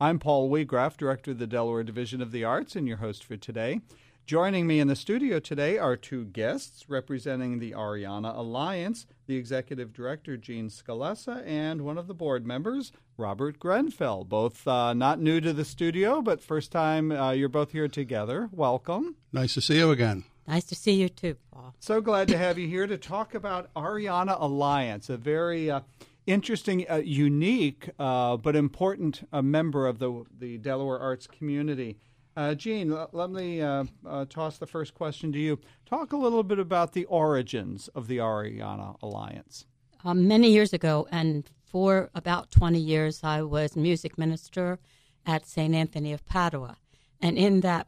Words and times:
I'm 0.00 0.18
Paul 0.18 0.50
Weagraff, 0.50 0.96
Director 0.96 1.30
of 1.30 1.38
the 1.38 1.46
Delaware 1.46 1.84
Division 1.84 2.20
of 2.20 2.32
the 2.32 2.42
Arts, 2.42 2.74
and 2.74 2.88
your 2.88 2.96
host 2.96 3.22
for 3.22 3.36
today. 3.36 3.80
Joining 4.26 4.66
me 4.66 4.80
in 4.80 4.88
the 4.88 4.96
studio 4.96 5.38
today 5.38 5.78
are 5.78 5.96
two 5.96 6.24
guests 6.24 6.88
representing 6.88 7.60
the 7.60 7.72
Arianna 7.72 8.36
Alliance, 8.36 9.06
the 9.28 9.36
Executive 9.36 9.92
Director, 9.92 10.36
Jean 10.36 10.68
Scalessa, 10.68 11.46
and 11.46 11.82
one 11.82 11.96
of 11.96 12.08
the 12.08 12.14
board 12.14 12.44
members, 12.44 12.90
Robert 13.16 13.60
Grenfell. 13.60 14.24
Both 14.24 14.66
uh, 14.66 14.94
not 14.94 15.20
new 15.20 15.40
to 15.40 15.52
the 15.52 15.64
studio, 15.64 16.20
but 16.20 16.42
first 16.42 16.72
time 16.72 17.12
uh, 17.12 17.30
you're 17.30 17.48
both 17.48 17.70
here 17.70 17.86
together. 17.86 18.48
Welcome. 18.50 19.14
Nice 19.32 19.54
to 19.54 19.60
see 19.60 19.76
you 19.76 19.92
again. 19.92 20.24
Nice 20.48 20.64
to 20.64 20.74
see 20.74 20.94
you 20.94 21.08
too, 21.08 21.36
Paul. 21.52 21.72
So 21.78 22.00
glad 22.00 22.26
to 22.28 22.36
have 22.36 22.58
you 22.58 22.66
here 22.66 22.88
to 22.88 22.98
talk 22.98 23.34
about 23.34 23.72
Arianna 23.74 24.36
Alliance, 24.40 25.08
a 25.08 25.16
very 25.16 25.70
uh, 25.70 25.82
interesting, 26.26 26.86
uh, 26.90 26.96
unique, 26.96 27.90
uh, 27.98 28.36
but 28.36 28.56
important 28.56 29.26
uh, 29.32 29.42
member 29.42 29.86
of 29.86 29.98
the 29.98 30.24
the 30.38 30.58
Delaware 30.58 30.98
arts 30.98 31.26
community. 31.26 31.98
Uh, 32.36 32.54
Jean, 32.54 32.92
l- 32.92 33.08
let 33.12 33.30
me 33.30 33.60
uh, 33.60 33.84
toss 34.28 34.58
the 34.58 34.66
first 34.66 34.94
question 34.94 35.32
to 35.32 35.38
you. 35.38 35.58
Talk 35.86 36.12
a 36.12 36.16
little 36.16 36.42
bit 36.42 36.58
about 36.58 36.92
the 36.92 37.04
origins 37.04 37.88
of 37.88 38.08
the 38.08 38.18
Arianna 38.18 38.96
Alliance. 39.02 39.66
Um, 40.04 40.26
many 40.26 40.50
years 40.50 40.72
ago, 40.72 41.06
and 41.10 41.48
for 41.64 42.10
about 42.14 42.50
20 42.50 42.78
years, 42.78 43.20
I 43.22 43.42
was 43.42 43.76
music 43.76 44.18
minister 44.18 44.78
at 45.24 45.46
St. 45.46 45.74
Anthony 45.74 46.12
of 46.12 46.26
Padua. 46.26 46.76
And 47.20 47.38
in 47.38 47.60
that 47.60 47.86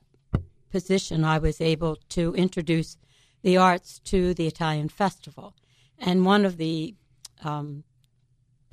position, 0.70 1.24
I 1.24 1.38
was 1.38 1.60
able 1.60 1.96
to 2.10 2.34
introduce 2.34 2.96
the 3.42 3.56
arts 3.56 4.00
to 4.00 4.32
the 4.34 4.46
Italian 4.46 4.88
festival. 4.88 5.54
And 5.98 6.24
one 6.24 6.44
of 6.44 6.56
the 6.56 6.94
um, 7.44 7.84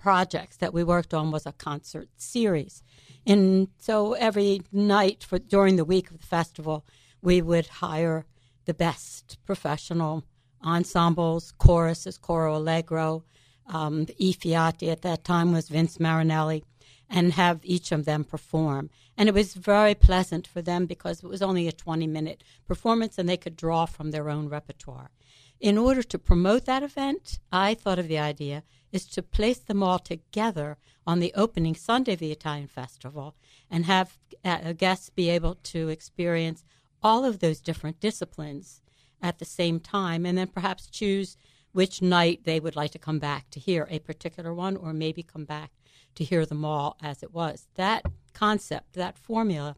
projects 0.04 0.58
that 0.58 0.74
we 0.74 0.84
worked 0.84 1.14
on 1.14 1.32
was 1.32 1.46
a 1.46 1.54
concert 1.54 2.10
series. 2.18 2.84
And 3.26 3.70
so 3.78 4.14
every 4.14 4.62
night 4.74 5.24
for 5.24 5.40
during 5.40 5.78
the 5.78 5.86
week 5.86 6.12
of 6.12 6.20
the 6.20 6.28
festival, 6.28 6.86
we 7.22 7.42
would 7.42 7.68
hire 7.68 8.26
the 8.66 8.74
best 8.74 9.38
professional 9.46 10.26
ensembles, 10.62 11.54
choruses, 11.58 12.18
coro 12.18 12.58
allegro. 12.58 13.24
Um, 13.68 14.04
the 14.04 14.16
E 14.18 14.34
Fiati 14.34 14.90
at 14.92 15.04
that 15.04 15.24
time 15.24 15.54
was 15.54 15.70
Vince 15.70 16.02
Marinelli, 16.02 16.66
and 17.10 17.32
have 17.32 17.62
each 17.64 17.94
of 17.94 18.04
them 18.04 18.26
perform. 18.26 18.90
And 19.18 19.30
it 19.30 19.36
was 19.36 19.54
very 19.54 19.96
pleasant 19.96 20.46
for 20.46 20.62
them 20.62 20.86
because 20.86 21.24
it 21.24 21.30
was 21.30 21.42
only 21.42 21.70
a 21.70 21.72
20 21.72 22.08
minute 22.08 22.44
performance 22.68 23.18
and 23.18 23.30
they 23.30 23.38
could 23.38 23.56
draw 23.56 23.86
from 23.86 24.12
their 24.12 24.30
own 24.30 24.50
repertoire. 24.50 25.12
In 25.64 25.78
order 25.78 26.04
to 26.04 26.20
promote 26.20 26.66
that 26.66 26.84
event, 26.84 27.40
I 27.50 27.74
thought 27.74 27.98
of 27.98 28.10
the 28.10 28.20
idea 28.20 28.64
is 28.92 29.06
to 29.06 29.24
place 29.24 29.60
them 29.60 29.82
all 29.82 29.98
together 29.98 30.78
on 31.08 31.22
the 31.22 31.32
opening 31.36 31.74
Sunday 31.74 32.12
of 32.12 32.20
the 32.20 32.34
Italian 32.34 32.68
Festival 32.68 33.34
and 33.72 33.86
have 33.86 34.20
uh, 34.44 34.74
guests 34.74 35.10
be 35.10 35.30
able 35.30 35.56
to 35.56 35.88
experience 35.88 36.66
all 37.02 37.24
of 37.24 37.40
those 37.40 37.62
different 37.62 38.02
disciplines 38.02 38.82
at 39.22 39.40
the 39.40 39.46
same 39.46 39.80
time 39.80 40.26
and 40.26 40.38
then 40.38 40.48
perhaps 40.48 40.90
choose 40.90 41.38
which 41.72 42.02
night 42.02 42.42
they 42.44 42.60
would 42.60 42.76
like 42.76 42.92
to 42.92 43.00
come 43.00 43.20
back 43.20 43.50
to 43.52 43.60
hear 43.62 43.88
a 43.90 44.00
particular 44.00 44.54
one 44.54 44.76
or 44.76 44.92
maybe 44.92 45.24
come 45.24 45.46
back 45.46 45.72
to 46.16 46.26
hear 46.26 46.46
them 46.46 46.66
all 46.66 46.98
as 47.02 47.24
it 47.24 47.34
was. 47.34 47.70
That 47.76 48.04
concept, 48.34 48.96
that 48.96 49.18
formula 49.18 49.78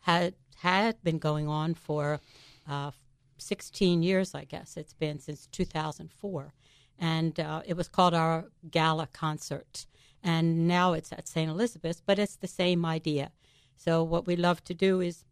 had 0.00 0.34
had 0.60 1.02
been 1.04 1.18
going 1.18 1.46
on 1.46 1.74
for 1.74 2.20
uh, 2.66 2.92
16 3.38 4.02
years, 4.02 4.34
I 4.34 4.44
guess. 4.44 4.76
It's 4.76 4.94
been 4.94 5.18
since 5.18 5.46
2004. 5.46 6.54
And 6.98 7.38
uh, 7.38 7.62
it 7.66 7.76
was 7.76 7.88
called 7.88 8.14
our 8.14 8.46
gala 8.70 9.08
concert. 9.12 9.86
And 10.22 10.66
now 10.66 10.92
it's 10.92 11.12
at 11.12 11.28
St. 11.28 11.50
Elizabeth's, 11.50 12.02
but 12.04 12.18
it's 12.18 12.36
the 12.36 12.48
same 12.48 12.84
idea. 12.84 13.30
So 13.76 14.02
what 14.02 14.26
we 14.26 14.36
love 14.36 14.64
to 14.64 14.74
do 14.74 15.00
is 15.00 15.24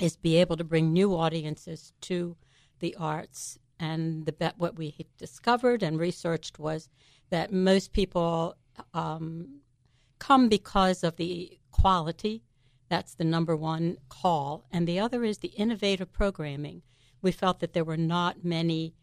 is 0.00 0.16
be 0.16 0.36
able 0.36 0.56
to 0.56 0.64
bring 0.64 0.92
new 0.92 1.14
audiences 1.14 1.92
to 2.00 2.36
the 2.80 2.96
arts. 2.98 3.58
And 3.78 4.26
the 4.26 4.54
what 4.56 4.76
we 4.76 5.06
discovered 5.18 5.82
and 5.82 5.98
researched 5.98 6.58
was 6.58 6.88
that 7.30 7.52
most 7.52 7.92
people 7.92 8.56
um, 8.94 9.60
come 10.18 10.48
because 10.48 11.04
of 11.04 11.16
the 11.16 11.58
quality. 11.70 12.42
That's 12.88 13.14
the 13.14 13.24
number 13.24 13.56
one 13.56 13.98
call. 14.08 14.64
And 14.72 14.86
the 14.86 14.98
other 14.98 15.22
is 15.24 15.38
the 15.38 15.48
innovative 15.48 16.12
programming 16.12 16.82
we 17.22 17.32
felt 17.32 17.60
that 17.60 17.72
there 17.72 17.84
were 17.84 17.96
not 17.96 18.44
many 18.44 18.94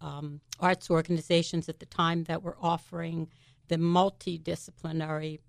um, 0.00 0.40
arts 0.60 0.90
organizations 0.90 1.68
at 1.68 1.80
the 1.80 1.86
time 1.86 2.24
that 2.24 2.42
were 2.42 2.56
offering 2.60 3.28
the 3.68 3.76
multidisciplinary 3.76 5.40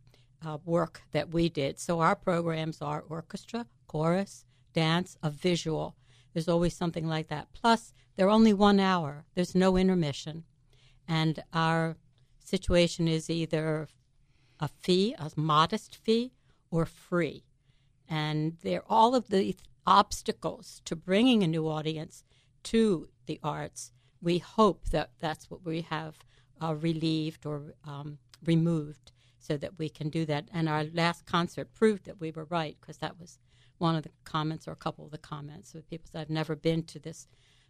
uh, 0.45 0.57
work 0.65 1.01
that 1.11 1.29
we 1.29 1.49
did. 1.49 1.79
So 1.79 1.99
our 1.99 2.15
programs 2.15 2.81
are 2.81 3.03
orchestra, 3.07 3.65
chorus, 3.87 4.45
dance, 4.73 5.17
a 5.21 5.29
visual. 5.29 5.95
There's 6.33 6.47
always 6.47 6.75
something 6.75 7.07
like 7.07 7.27
that. 7.29 7.47
Plus, 7.53 7.93
they're 8.15 8.29
only 8.29 8.53
one 8.53 8.79
hour. 8.79 9.25
There's 9.35 9.55
no 9.55 9.77
intermission, 9.77 10.43
and 11.07 11.43
our 11.53 11.97
situation 12.43 13.07
is 13.07 13.29
either 13.29 13.87
a 14.59 14.67
fee, 14.67 15.15
a 15.17 15.31
modest 15.35 15.95
fee, 15.95 16.33
or 16.69 16.85
free. 16.85 17.43
And 18.07 18.57
they're 18.61 18.83
all 18.89 19.15
of 19.15 19.29
the 19.29 19.55
obstacles 19.89 20.81
to 20.85 20.95
bringing 20.95 21.41
a 21.41 21.47
new 21.47 21.67
audience 21.67 22.23
to 22.61 23.09
the 23.25 23.39
arts, 23.43 23.91
we 24.21 24.37
hope 24.37 24.89
that 24.89 25.09
that's 25.19 25.49
what 25.49 25.65
we 25.65 25.81
have 25.81 26.19
uh, 26.61 26.75
relieved 26.75 27.43
or 27.45 27.73
um, 27.85 28.19
removed 28.45 29.11
so 29.39 29.57
that 29.57 29.79
we 29.79 29.89
can 29.89 30.09
do 30.09 30.25
that. 30.25 30.47
And 30.53 30.69
our 30.69 30.83
last 30.83 31.25
concert 31.25 31.73
proved 31.73 32.05
that 32.05 32.21
we 32.21 32.29
were 32.29 32.45
right 32.45 32.77
because 32.79 32.97
that 32.97 33.19
was 33.19 33.39
one 33.79 33.95
of 33.95 34.03
the 34.03 34.11
comments 34.25 34.67
or 34.67 34.73
a 34.73 34.75
couple 34.75 35.05
of 35.05 35.11
the 35.11 35.17
comments 35.17 35.73
with 35.73 35.89
people 35.89 36.07
said, 36.11 36.21
I've 36.21 36.29
never 36.29 36.55
been 36.55 36.83
to 36.83 36.99
this, 36.99 37.27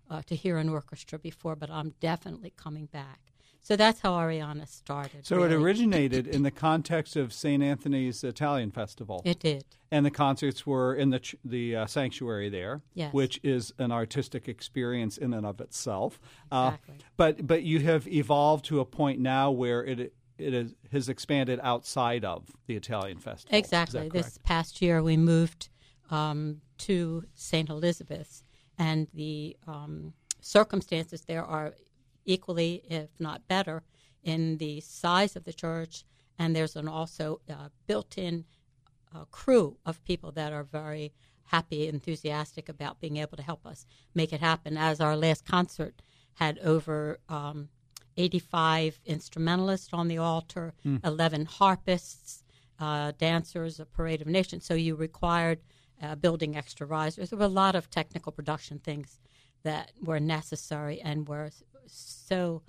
uh, 0.10 0.22
to 0.24 0.36
hear 0.36 0.58
an 0.58 0.68
orchestra 0.68 1.18
before, 1.18 1.56
but 1.56 1.70
I'm 1.70 1.94
definitely 2.02 2.52
coming 2.58 2.88
back. 2.88 3.32
So 3.62 3.76
that's 3.76 4.00
how 4.00 4.14
Arianna 4.14 4.68
started. 4.68 5.26
So 5.26 5.38
really. 5.38 5.54
it 5.54 5.58
originated 5.58 6.28
in 6.28 6.44
the 6.44 6.52
context 6.52 7.16
of 7.16 7.32
St. 7.34 7.62
Anthony's 7.62 8.24
Italian 8.24 8.72
Festival. 8.72 9.22
It 9.26 9.40
did. 9.40 9.66
And 9.92 10.06
the 10.06 10.12
concerts 10.12 10.66
were 10.66 10.96
in 10.96 11.10
the 11.10 11.20
ch- 11.20 11.36
the 11.44 11.76
uh, 11.76 11.86
sanctuary 11.86 12.50
there, 12.50 12.82
yes. 12.94 13.14
which 13.14 13.40
is 13.44 13.74
an 13.78 13.92
artistic 13.92 14.48
experience 14.48 15.18
in 15.18 15.34
and 15.34 15.46
of 15.46 15.60
itself. 15.62 16.20
Uh, 16.52 16.72
exactly. 16.74 16.96
Uh, 17.00 17.04
but 17.18 17.48
but 17.48 17.64
you 17.64 17.80
have 17.82 18.08
evolved 18.08 18.66
to 18.66 18.80
a 18.80 18.86
point 18.86 19.20
now 19.20 19.52
where 19.52 19.84
it 19.84 20.14
it 20.38 20.54
is, 20.54 20.74
has 20.92 21.10
expanded 21.10 21.60
outside 21.62 22.24
of 22.24 22.48
the 22.68 22.76
Italian 22.76 23.18
festival. 23.18 23.58
Exactly. 23.58 24.10
This 24.10 24.40
past 24.44 24.82
year, 24.82 25.04
we 25.04 25.18
moved 25.18 25.70
um, 26.10 26.62
to 26.80 27.24
St. 27.36 27.70
Elizabeth's, 27.70 28.44
and 28.78 29.08
the 29.14 29.58
um, 29.68 30.14
circumstances 30.40 31.22
there 31.28 31.44
are 31.44 31.74
equally, 32.30 32.84
if 32.90 33.10
not 33.20 33.48
better, 33.48 33.84
in 34.24 34.58
the 34.58 34.80
size 34.82 35.36
of 35.36 35.44
the 35.44 35.54
church. 35.54 36.04
And 36.38 36.56
there's 36.56 36.76
an 36.76 36.88
also 36.88 37.42
uh, 37.50 37.70
built-in 37.88 38.46
uh, 39.14 39.26
crew 39.32 39.78
of 39.86 40.04
people 40.06 40.32
that 40.34 40.54
are 40.54 40.64
very 40.64 41.14
happy, 41.46 41.88
enthusiastic 41.88 42.70
about 42.70 43.00
being 43.00 43.18
able 43.18 43.36
to 43.36 43.44
help 43.44 43.66
us 43.66 43.86
make 44.14 44.32
it 44.32 44.40
happen. 44.40 44.78
As 44.78 45.02
our 45.02 45.18
last 45.18 45.46
concert 45.46 46.02
had 46.36 46.60
over 46.60 47.20
um, 47.28 47.70
85 48.16 49.00
instrumentalists 49.06 49.90
on 49.92 50.08
the 50.08 50.20
altar, 50.20 50.74
mm. 50.86 51.04
11 51.04 51.46
harpists, 51.46 52.44
uh, 52.80 53.12
dancers, 53.18 53.80
a 53.80 53.86
parade 53.86 54.22
of 54.22 54.28
nations. 54.28 54.66
So 54.66 54.76
you 54.76 54.96
required 54.96 55.60
uh, 56.02 56.16
building 56.16 56.56
extra 56.56 56.86
risers. 56.86 57.32
There 57.32 57.40
were 57.40 57.46
a 57.46 57.50
lot 57.50 57.76
of 57.76 57.90
technical 57.90 58.32
production 58.32 58.80
things 58.80 59.20
that 59.64 59.92
were 60.02 60.20
necessary 60.20 61.02
and 61.02 61.28
were 61.28 61.52
so 61.92 62.62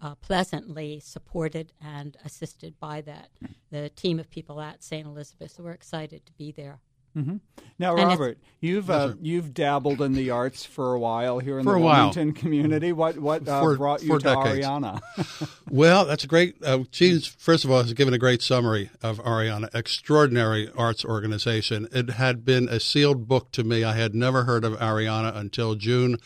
uh, 0.00 0.14
pleasantly 0.16 1.00
supported 1.00 1.72
and 1.80 2.16
assisted 2.24 2.78
by 2.78 3.00
that 3.02 3.30
the 3.70 3.88
team 3.90 4.18
of 4.18 4.30
people 4.30 4.60
at 4.60 4.82
St. 4.82 5.06
Elizabeth. 5.06 5.52
So 5.52 5.62
we're 5.64 5.72
excited 5.72 6.24
to 6.26 6.32
be 6.32 6.52
there. 6.52 6.80
Mm-hmm. 7.16 7.36
Now, 7.78 7.96
and 7.96 8.08
Robert, 8.08 8.38
you've 8.60 8.90
uh, 8.90 9.14
you've 9.20 9.54
dabbled 9.54 10.00
in 10.02 10.12
the 10.12 10.30
arts 10.30 10.64
for 10.64 10.94
a 10.94 11.00
while 11.00 11.38
here 11.38 11.58
in 11.58 11.64
for 11.64 11.74
the 11.74 11.78
Wilmington 11.80 12.32
community. 12.32 12.92
What 12.92 13.18
what 13.18 13.48
uh, 13.48 13.60
for, 13.60 13.76
brought 13.76 14.02
you 14.02 14.18
to 14.18 14.18
decades. 14.18 14.66
Arianna? 14.66 15.50
well, 15.70 16.04
that's 16.04 16.24
a 16.24 16.26
great. 16.26 16.56
Uh, 16.62 16.84
Jean's 16.90 17.26
first 17.26 17.64
of 17.64 17.70
all 17.70 17.82
has 17.82 17.92
given 17.94 18.14
a 18.14 18.18
great 18.18 18.42
summary 18.42 18.90
of 19.02 19.18
Arianna. 19.18 19.74
Extraordinary 19.74 20.70
arts 20.76 21.04
organization. 21.04 21.88
It 21.92 22.10
had 22.10 22.44
been 22.44 22.68
a 22.68 22.78
sealed 22.78 23.26
book 23.26 23.52
to 23.52 23.64
me. 23.64 23.84
I 23.84 23.96
had 23.96 24.14
never 24.14 24.44
heard 24.44 24.64
of 24.64 24.74
Arianna 24.74 25.34
until 25.34 25.74
June 25.74 26.18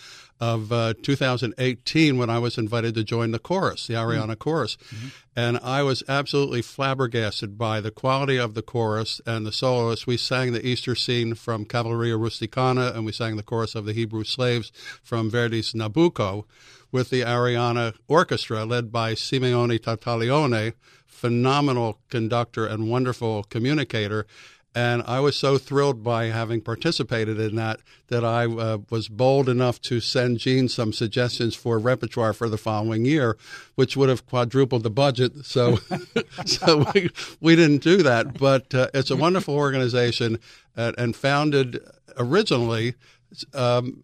of 0.43 0.73
uh, 0.73 0.93
2018 1.03 2.19
when 2.19 2.29
I 2.29 2.41
was 2.41 2.59
invited 2.59 2.97
to 2.97 3.05
join 3.05 3.31
the 3.31 3.39
chorus, 3.39 3.87
the 3.87 3.95
Arianna 3.95 4.23
mm-hmm. 4.23 4.33
chorus. 4.33 4.77
Mm-hmm. 4.77 5.09
And 5.37 5.59
I 5.63 5.85
was 5.85 6.03
absolutely 6.09 6.63
flabbergasted 6.63 7.57
by 7.57 7.81
the 7.81 7.93
quality 7.93 8.39
of 8.39 8.55
the 8.55 8.61
chorus 8.61 9.21
and 9.25 9.47
the 9.47 9.53
soloists. 9.53 10.05
We 10.05 10.17
sang 10.17 10.53
the 10.53 10.67
Easter 10.67 10.97
scene 10.97 11.37
from 11.37 11.65
Cavalleria 11.65 12.19
Rusticana 12.19 12.93
and 12.93 13.07
we 13.07 13.13
sang 13.13 13.37
the 13.37 13.45
chorus 13.45 13.77
of 13.77 13.85
the 13.85 13.93
Hebrew 13.93 14.25
slaves 14.25 14.73
from 15.01 15.31
Verdi's 15.31 15.75
Nabucco 15.75 16.45
with 16.91 17.11
the 17.11 17.21
Arianna 17.21 17.95
Orchestra 18.09 18.65
led 18.65 18.91
by 18.91 19.15
Simeone 19.15 19.79
Tartaglione, 19.79 20.73
phenomenal 21.07 22.01
conductor 22.11 22.67
and 22.67 22.91
wonderful 22.91 23.45
communicator 23.45 24.27
And 24.75 25.03
I 25.07 25.21
was 25.21 25.37
so 25.37 25.59
thrilled 25.59 26.03
by 26.03 26.27
having 26.27 26.63
participated 26.63 27.39
in 27.39 27.57
that 27.57 27.81
that 28.09 28.25
I 28.25 28.47
uh, 28.47 28.79
was 28.89 29.09
bold 29.09 29.49
enough 29.49 29.81
to 29.83 30.01
send 30.01 30.39
Jean 30.39 30.69
some 30.69 30.93
suggestions 30.93 31.55
for 31.55 31.79
repertoire 31.79 32.33
for 32.33 32.49
the 32.49 32.57
following 32.57 33.05
year, 33.05 33.37
which 33.75 33.97
would 33.97 34.09
have 34.09 34.27
quadrupled 34.27 34.83
the 34.83 34.91
budget. 34.91 35.45
So, 35.45 35.79
so 36.47 36.87
we, 36.95 37.11
we 37.41 37.55
didn't 37.55 37.83
do 37.83 38.03
that. 38.03 38.39
But 38.39 38.75
uh, 38.75 38.89
it's 38.95 39.11
a 39.11 39.17
wonderful 39.17 39.55
organization 39.55 40.39
uh, 40.77 40.93
and 40.97 41.15
founded 41.15 41.79
originally 42.17 42.95
um, 43.53 44.03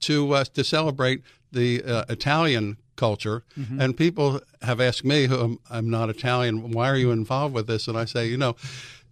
to 0.00 0.32
uh, 0.32 0.44
to 0.54 0.64
celebrate 0.64 1.22
the 1.52 1.84
uh, 1.84 2.04
Italian 2.08 2.76
culture. 2.96 3.44
Mm-hmm. 3.56 3.80
And 3.80 3.96
people 3.96 4.40
have 4.62 4.80
asked 4.80 5.04
me, 5.04 5.26
who 5.26 5.38
I'm, 5.38 5.58
I'm 5.70 5.88
not 5.88 6.10
Italian, 6.10 6.72
why 6.72 6.90
are 6.90 6.96
you 6.96 7.12
involved 7.12 7.54
with 7.54 7.68
this? 7.68 7.86
And 7.86 7.96
I 7.96 8.04
say, 8.04 8.26
you 8.26 8.36
know 8.36 8.56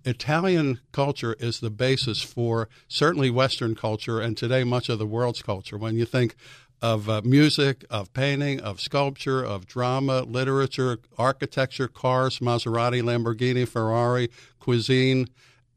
Italian 0.06 0.81
culture 0.93 1.35
is 1.41 1.61
the 1.61 1.70
basis 1.70 2.23
for 2.23 2.69
certainly 2.87 3.29
Western 3.29 3.75
culture 3.75 4.20
and 4.20 4.37
today 4.37 4.62
much 4.64 4.88
of 4.88 4.99
the 4.99 5.06
world's 5.06 5.43
culture. 5.43 5.76
When 5.76 5.97
you 5.97 6.05
think 6.05 6.37
of 6.81 7.08
uh, 7.08 7.23
music, 7.25 7.85
of 7.91 8.12
painting, 8.12 8.61
of 8.61 8.81
sculpture, 8.81 9.43
of 9.44 9.67
drama, 9.67 10.23
literature, 10.23 10.99
architecture, 11.19 11.88
cars, 11.88 12.38
Maserati, 12.38 13.03
Lamborghini, 13.03 13.67
Ferrari, 13.67 14.31
cuisine, 14.61 15.29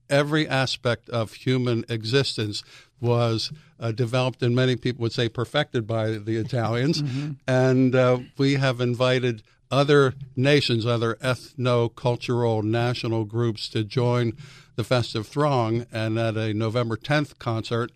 every 0.10 0.48
aspect 0.48 1.10
of 1.10 1.34
human 1.34 1.84
existence 1.90 2.64
was 3.02 3.52
uh, 3.80 3.92
developed, 3.92 4.44
and 4.44 4.56
many 4.56 4.76
people 4.76 5.02
would 5.02 5.14
say 5.14 5.30
perfected 5.30 5.88
by 5.88 6.12
the 6.12 6.36
Italians. 6.36 7.02
Mm-hmm. 7.02 7.32
And 7.48 7.96
uh, 7.96 8.20
we 8.38 8.56
have 8.56 8.82
invited 8.82 9.42
other 9.72 10.14
nations, 10.36 10.86
other 10.86 11.16
ethno-cultural 11.16 12.64
national 12.64 13.26
groups 13.26 13.70
to 13.70 13.84
join 13.84 14.34
the 14.76 14.84
festive 14.84 15.28
throng. 15.28 15.86
And 15.92 16.18
at 16.18 16.38
a 16.38 16.54
November 16.54 16.98
10th 16.98 17.38
concert 17.40 17.92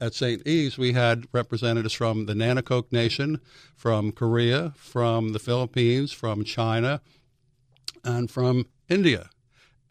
at 0.00 0.14
St. 0.14 0.46
Eves, 0.46 0.78
we 0.78 0.92
had 0.92 1.26
representatives 1.32 1.94
from 1.94 2.26
the 2.26 2.34
Nanticoke 2.34 2.92
Nation, 2.92 3.40
from 3.74 4.12
Korea, 4.12 4.72
from 4.76 5.32
the 5.32 5.38
Philippines, 5.38 6.12
from 6.12 6.44
China, 6.44 7.00
and 8.04 8.30
from 8.30 8.66
India. 8.88 9.30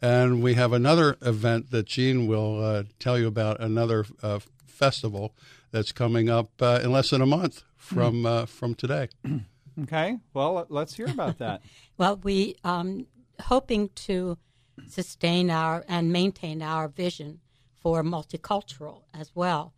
And 0.00 0.42
we 0.42 0.54
have 0.54 0.72
another 0.72 1.16
event 1.22 1.70
that 1.70 1.86
Jean 1.86 2.26
will 2.26 2.64
uh, 2.64 2.82
tell 2.98 3.18
you 3.18 3.26
about, 3.26 3.60
another 3.60 4.06
uh, 4.22 4.38
festival 4.66 5.34
that's 5.70 5.92
coming 5.92 6.30
up 6.30 6.50
uh, 6.60 6.80
in 6.82 6.92
less 6.92 7.10
than 7.10 7.20
a 7.20 7.26
month 7.26 7.62
from, 7.76 8.22
mm. 8.22 8.48
from 8.48 8.74
today. 8.74 9.08
Okay. 9.82 10.18
Well, 10.34 10.66
let's 10.68 10.94
hear 10.94 11.08
about 11.08 11.38
that. 11.38 11.62
well, 11.98 12.16
we 12.16 12.56
um, 12.64 13.06
hoping 13.40 13.90
to 13.90 14.38
sustain 14.86 15.50
our 15.50 15.84
and 15.88 16.12
maintain 16.12 16.62
our 16.62 16.88
vision 16.88 17.40
for 17.80 18.02
multicultural 18.02 19.02
as 19.14 19.30
well, 19.34 19.72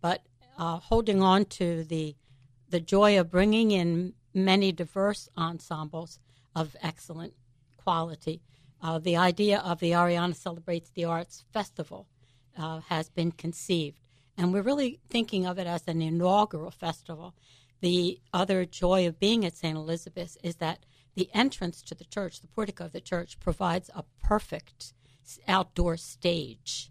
but 0.00 0.22
uh, 0.58 0.78
holding 0.78 1.22
on 1.22 1.44
to 1.44 1.84
the 1.84 2.16
the 2.68 2.80
joy 2.80 3.18
of 3.18 3.30
bringing 3.30 3.70
in 3.70 4.14
many 4.34 4.72
diverse 4.72 5.28
ensembles 5.38 6.18
of 6.54 6.76
excellent 6.82 7.32
quality. 7.76 8.42
Uh, 8.82 8.98
the 8.98 9.16
idea 9.16 9.58
of 9.60 9.78
the 9.80 9.92
Arianna 9.92 10.34
Celebrates 10.34 10.90
the 10.90 11.04
Arts 11.04 11.44
Festival 11.52 12.06
uh, 12.58 12.80
has 12.88 13.08
been 13.08 13.32
conceived, 13.32 13.98
and 14.36 14.52
we're 14.52 14.62
really 14.62 15.00
thinking 15.08 15.46
of 15.46 15.58
it 15.58 15.66
as 15.66 15.84
an 15.86 16.02
inaugural 16.02 16.70
festival 16.70 17.34
the 17.80 18.20
other 18.32 18.64
joy 18.64 19.06
of 19.06 19.18
being 19.18 19.44
at 19.44 19.56
St. 19.56 19.76
Elizabeth's 19.76 20.36
is 20.42 20.56
that 20.56 20.84
the 21.14 21.30
entrance 21.34 21.82
to 21.82 21.94
the 21.94 22.04
church, 22.04 22.40
the 22.40 22.46
portico 22.46 22.84
of 22.84 22.92
the 22.92 23.00
church, 23.00 23.40
provides 23.40 23.90
a 23.94 24.04
perfect 24.22 24.92
outdoor 25.48 25.96
stage. 25.96 26.90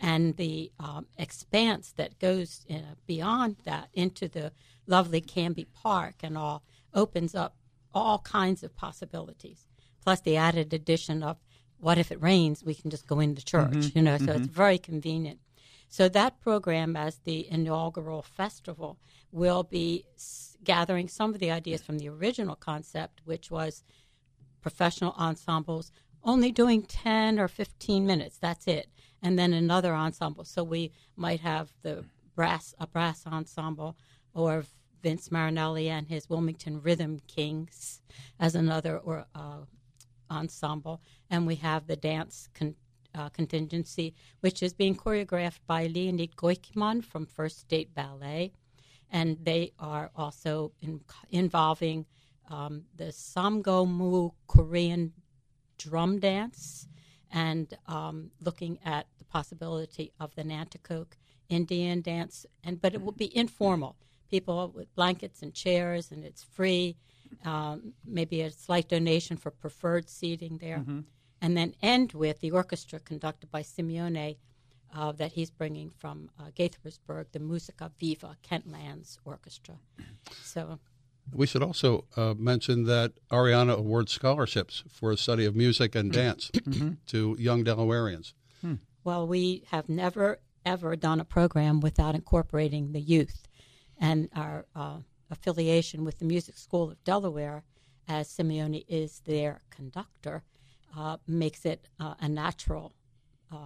And 0.00 0.36
the 0.36 0.72
um, 0.78 1.06
expanse 1.16 1.92
that 1.92 2.18
goes 2.18 2.66
uh, 2.70 2.94
beyond 3.06 3.56
that 3.64 3.88
into 3.94 4.28
the 4.28 4.52
lovely 4.86 5.20
Canby 5.20 5.66
Park 5.72 6.16
and 6.22 6.36
all 6.36 6.62
opens 6.92 7.34
up 7.34 7.56
all 7.94 8.18
kinds 8.18 8.62
of 8.62 8.76
possibilities. 8.76 9.66
Plus, 10.02 10.20
the 10.20 10.36
added 10.36 10.74
addition 10.74 11.22
of 11.22 11.38
what 11.78 11.98
if 11.98 12.10
it 12.10 12.20
rains? 12.20 12.64
We 12.64 12.74
can 12.74 12.90
just 12.90 13.06
go 13.06 13.20
into 13.20 13.44
church, 13.44 13.72
mm-hmm. 13.72 13.98
you 13.98 14.02
know, 14.02 14.18
so 14.18 14.26
mm-hmm. 14.26 14.42
it's 14.42 14.46
very 14.46 14.78
convenient. 14.78 15.38
So 15.96 16.08
that 16.08 16.40
program, 16.40 16.96
as 16.96 17.18
the 17.18 17.48
inaugural 17.48 18.22
festival, 18.22 18.98
will 19.30 19.62
be 19.62 20.06
gathering 20.64 21.06
some 21.06 21.32
of 21.32 21.38
the 21.38 21.52
ideas 21.52 21.84
from 21.84 21.98
the 21.98 22.08
original 22.08 22.56
concept, 22.56 23.20
which 23.24 23.48
was 23.48 23.84
professional 24.60 25.12
ensembles 25.12 25.92
only 26.24 26.50
doing 26.50 26.82
10 26.82 27.38
or 27.38 27.46
15 27.46 28.04
minutes. 28.04 28.38
That's 28.38 28.66
it. 28.66 28.88
And 29.22 29.38
then 29.38 29.52
another 29.52 29.94
ensemble. 29.94 30.44
So 30.44 30.64
we 30.64 30.90
might 31.14 31.38
have 31.42 31.70
the 31.82 32.06
brass, 32.34 32.74
a 32.80 32.88
brass 32.88 33.24
ensemble 33.24 33.96
or 34.34 34.64
Vince 35.00 35.30
Marinelli 35.30 35.88
and 35.88 36.08
his 36.08 36.28
Wilmington 36.28 36.82
Rhythm 36.82 37.20
Kings 37.28 38.00
as 38.40 38.56
another 38.56 38.98
or 38.98 39.26
uh, 39.32 39.58
ensemble, 40.28 41.00
and 41.30 41.46
we 41.46 41.54
have 41.56 41.86
the 41.86 41.94
dance 41.94 42.48
con- 42.52 42.74
uh, 43.14 43.28
contingency, 43.30 44.14
which 44.40 44.62
is 44.62 44.72
being 44.72 44.96
choreographed 44.96 45.60
by 45.66 45.86
Leonid 45.86 46.36
Goykhman 46.36 47.04
from 47.04 47.26
First 47.26 47.60
State 47.60 47.94
Ballet. 47.94 48.52
And 49.10 49.38
they 49.42 49.72
are 49.78 50.10
also 50.16 50.72
in, 50.80 51.00
involving 51.30 52.06
um, 52.50 52.84
the 52.96 53.06
Samgomu 53.06 54.32
Korean 54.46 55.12
drum 55.78 56.18
dance 56.18 56.88
and 57.30 57.76
um, 57.86 58.30
looking 58.40 58.78
at 58.84 59.06
the 59.18 59.24
possibility 59.24 60.12
of 60.20 60.34
the 60.34 60.42
Nanticoke 60.42 61.16
Indian 61.48 62.00
dance. 62.00 62.46
And 62.62 62.80
But 62.80 62.94
it 62.94 63.02
will 63.02 63.12
be 63.12 63.36
informal. 63.36 63.96
People 64.30 64.72
with 64.74 64.92
blankets 64.94 65.42
and 65.42 65.54
chairs, 65.54 66.10
and 66.10 66.24
it's 66.24 66.42
free. 66.42 66.96
Um, 67.44 67.92
maybe 68.04 68.40
a 68.40 68.50
slight 68.50 68.88
donation 68.88 69.36
for 69.36 69.50
preferred 69.50 70.08
seating 70.08 70.58
there. 70.58 70.78
Mm-hmm 70.78 71.00
and 71.44 71.58
then 71.58 71.74
end 71.82 72.14
with 72.14 72.40
the 72.40 72.50
orchestra 72.50 72.98
conducted 72.98 73.50
by 73.50 73.60
Simeone 73.60 74.38
uh, 74.96 75.12
that 75.12 75.32
he's 75.32 75.50
bringing 75.50 75.90
from 75.90 76.30
uh, 76.40 76.44
Gaithersburg, 76.58 77.26
the 77.32 77.38
Musica 77.38 77.92
Viva 78.00 78.38
Kentlands 78.42 79.18
Orchestra. 79.26 79.74
So. 80.42 80.78
We 81.34 81.46
should 81.46 81.62
also 81.62 82.06
uh, 82.16 82.32
mention 82.38 82.84
that 82.84 83.12
Arianna 83.30 83.76
awards 83.76 84.12
scholarships 84.12 84.84
for 84.88 85.12
a 85.12 85.18
study 85.18 85.44
of 85.44 85.54
music 85.54 85.94
and 85.94 86.10
dance 86.10 86.50
mm-hmm. 86.54 86.92
to 87.08 87.36
young 87.38 87.62
Delawareans. 87.62 88.32
Hmm. 88.62 88.76
Well, 89.04 89.26
we 89.26 89.64
have 89.70 89.90
never, 89.90 90.38
ever 90.64 90.96
done 90.96 91.20
a 91.20 91.26
program 91.26 91.80
without 91.80 92.14
incorporating 92.14 92.92
the 92.92 93.00
youth. 93.00 93.46
And 93.98 94.30
our 94.34 94.64
uh, 94.74 95.00
affiliation 95.30 96.04
with 96.04 96.20
the 96.20 96.24
Music 96.24 96.56
School 96.56 96.92
of 96.92 97.04
Delaware, 97.04 97.64
as 98.08 98.28
Simeone 98.28 98.86
is 98.88 99.20
their 99.26 99.60
conductor, 99.68 100.42
uh, 100.96 101.16
makes 101.26 101.64
it 101.64 101.88
uh, 102.00 102.14
a 102.20 102.28
natural 102.28 102.92
uh, 103.52 103.56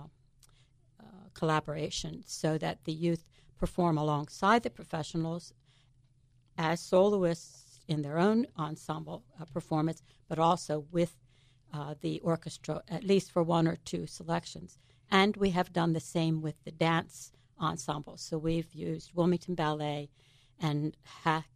uh, 1.01 1.05
collaboration 1.35 2.23
so 2.27 2.59
that 2.59 2.85
the 2.85 2.93
youth 2.93 3.25
perform 3.57 3.99
alongside 3.99 4.63
the 4.63 4.71
professionals 4.71 5.53
as 6.57 6.81
soloists 6.81 7.81
in 7.87 8.03
their 8.03 8.19
own 8.19 8.47
ensemble 8.59 9.25
uh, 9.41 9.45
performance, 9.47 10.03
but 10.29 10.39
also 10.39 10.85
with 10.91 11.17
the 12.01 12.19
orchestra, 12.21 12.83
at 12.89 13.05
least 13.05 13.31
for 13.31 13.43
one 13.43 13.69
or 13.69 13.77
two 13.77 14.07
selections. 14.07 14.79
And 15.11 15.37
we 15.37 15.51
have 15.51 15.73
done 15.73 15.93
the 15.93 16.01
same 16.01 16.41
with 16.41 16.55
the 16.65 16.71
dance 16.71 17.31
ensembles. 17.61 18.23
So 18.23 18.39
we've 18.39 18.73
used 18.75 19.13
Wilmington 19.15 19.55
Ballet 19.55 20.09
and 20.61 20.97
HAC, 21.25 21.49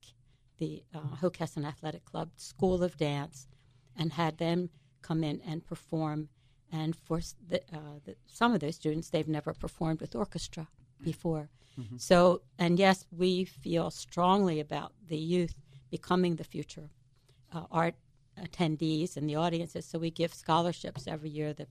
the 0.59 0.83
uh, 0.95 1.27
Athletic 1.65 2.05
Club 2.05 2.31
School 2.37 2.83
of 2.83 2.97
Dance, 2.97 3.49
and 3.97 4.13
had 4.13 4.39
them 4.39 4.71
come 5.03 5.25
in 5.25 5.41
and 5.47 5.67
perform. 5.67 6.29
And 6.71 6.97
for 6.97 7.21
the, 7.49 7.61
uh, 7.73 7.99
the, 8.05 8.17
some 8.27 8.55
of 8.55 8.61
those 8.61 8.77
students, 8.77 9.11
they've 9.11 9.29
never 9.29 9.53
performed 9.53 10.01
with 10.01 10.15
orchestra 10.15 10.69
before. 11.03 11.51
Mm-hmm. 11.79 11.97
So, 11.99 12.43
and 12.59 12.79
yes, 12.79 13.07
we 13.11 13.45
feel 13.45 13.91
strongly 13.91 14.61
about 14.61 14.93
the 15.09 15.19
youth 15.19 15.55
becoming 15.91 16.37
the 16.37 16.45
future 16.45 16.91
uh, 17.53 17.65
art 17.71 17.95
attendees 18.41 19.17
and 19.17 19.29
the 19.29 19.37
audiences. 19.37 19.85
So 19.85 19.99
we 19.99 20.11
give 20.11 20.33
scholarships 20.33 21.07
every 21.07 21.31
year. 21.31 21.53
The 21.53 21.67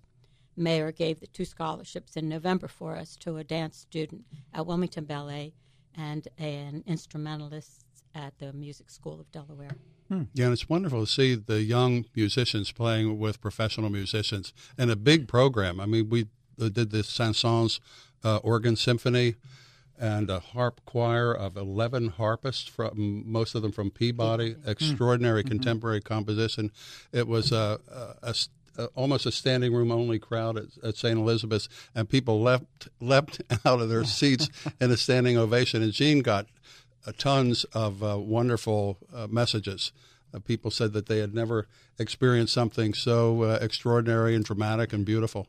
mayor 0.56 0.92
gave 0.92 1.20
the 1.20 1.28
two 1.28 1.46
scholarships 1.46 2.16
in 2.16 2.30
November 2.30 2.68
for 2.68 2.96
us 2.96 3.16
to 3.18 3.38
a 3.38 3.44
dance 3.44 3.78
student 3.78 4.26
at 4.54 4.66
Wilmington 4.66 5.06
Ballet 5.06 5.54
and 5.96 6.28
an 6.38 6.84
instrumentalist 6.86 7.86
at 8.16 8.38
the 8.40 8.54
Music 8.54 8.90
School 8.90 9.20
of 9.20 9.32
Delaware. 9.32 9.76
Hmm. 10.08 10.24
Yeah, 10.34 10.46
and 10.46 10.54
it's 10.54 10.68
wonderful 10.68 11.06
to 11.06 11.12
see 11.12 11.36
the 11.36 11.62
young 11.62 12.06
musicians 12.16 12.72
playing 12.72 13.18
with 13.20 13.42
professional 13.42 13.90
musicians 13.90 14.54
and 14.78 14.92
a 14.92 14.96
big 14.96 15.28
program. 15.28 15.80
I 15.80 15.86
mean, 15.86 16.10
we 16.10 16.28
uh, 16.62 16.70
did 16.70 16.92
the 16.92 17.04
Saint-Saëns 17.04 17.80
uh, 18.24 18.38
organ 18.38 18.76
symphony 18.76 19.36
and 19.98 20.30
a 20.30 20.40
harp 20.40 20.82
choir 20.86 21.32
of 21.32 21.56
11 21.56 22.10
harpists 22.10 22.68
from 22.68 23.24
most 23.26 23.54
of 23.54 23.62
them 23.62 23.72
from 23.72 23.92
Peabody. 23.92 24.54
Hmm. 24.54 24.70
Extraordinary 24.70 25.44
mm-hmm. 25.44 25.50
contemporary 25.50 26.02
composition. 26.02 26.72
It 27.14 27.28
was 27.28 27.52
a, 27.52 27.80
a, 28.22 28.34
uh, 28.78 28.88
almost 28.96 29.26
a 29.26 29.32
standing 29.32 29.74
room 29.74 29.92
only 29.92 30.18
crowd 30.18 30.58
at, 30.58 30.66
at 30.84 30.98
St. 30.98 31.18
Elizabeth's, 31.18 31.70
and 31.94 32.10
people 32.10 32.42
leapt 32.42 32.88
leapt 33.00 33.42
out 33.66 33.82
of 33.82 33.90
their 33.90 34.04
seats 34.20 34.50
in 34.80 34.92
a 34.92 34.98
standing 34.98 35.38
ovation. 35.38 35.82
And 35.84 35.92
Jean 35.92 36.22
got 36.22 36.48
tons 37.18 37.64
of 37.74 38.04
uh, 38.04 38.18
wonderful 38.20 38.98
uh, 39.14 39.28
messages. 39.28 39.92
Uh, 40.34 40.40
people 40.40 40.72
said 40.72 40.94
that 40.94 41.08
they 41.08 41.20
had 41.20 41.34
never 41.34 41.68
experienced 42.00 42.54
something 42.54 42.94
so 42.94 43.44
uh, 43.44 43.60
extraordinary 43.62 44.36
and 44.36 44.46
dramatic 44.46 44.94
and 44.94 45.06
beautiful. 45.06 45.48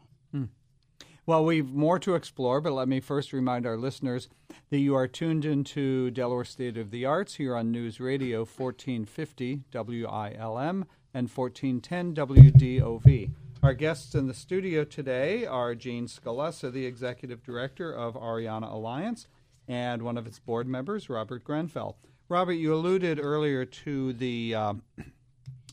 Well, 1.24 1.44
we've 1.44 1.72
more 1.72 2.00
to 2.00 2.16
explore, 2.16 2.60
but 2.60 2.72
let 2.72 2.88
me 2.88 2.98
first 2.98 3.32
remind 3.32 3.64
our 3.64 3.76
listeners 3.76 4.28
that 4.70 4.80
you 4.80 4.96
are 4.96 5.06
tuned 5.06 5.44
into 5.44 6.10
Delaware 6.10 6.44
State 6.44 6.76
of 6.76 6.90
the 6.90 7.04
Arts 7.04 7.36
here 7.36 7.54
on 7.54 7.70
News 7.70 8.00
Radio 8.00 8.40
1450 8.40 9.60
WILM 9.72 10.84
and 11.14 11.30
1410 11.30 12.14
WDOV. 12.16 13.30
Our 13.62 13.72
guests 13.72 14.16
in 14.16 14.26
the 14.26 14.34
studio 14.34 14.82
today 14.82 15.46
are 15.46 15.76
Jean 15.76 16.08
Scalessa, 16.08 16.72
the 16.72 16.86
Executive 16.86 17.44
Director 17.44 17.92
of 17.92 18.14
Arianna 18.14 18.72
Alliance, 18.72 19.28
and 19.72 20.02
one 20.02 20.18
of 20.18 20.26
its 20.26 20.38
board 20.38 20.68
members, 20.68 21.08
Robert 21.08 21.44
Grenfell. 21.44 21.96
Robert, 22.28 22.52
you 22.52 22.74
alluded 22.74 23.18
earlier 23.18 23.64
to 23.64 24.12
the 24.12 24.54
uh, 24.54 24.74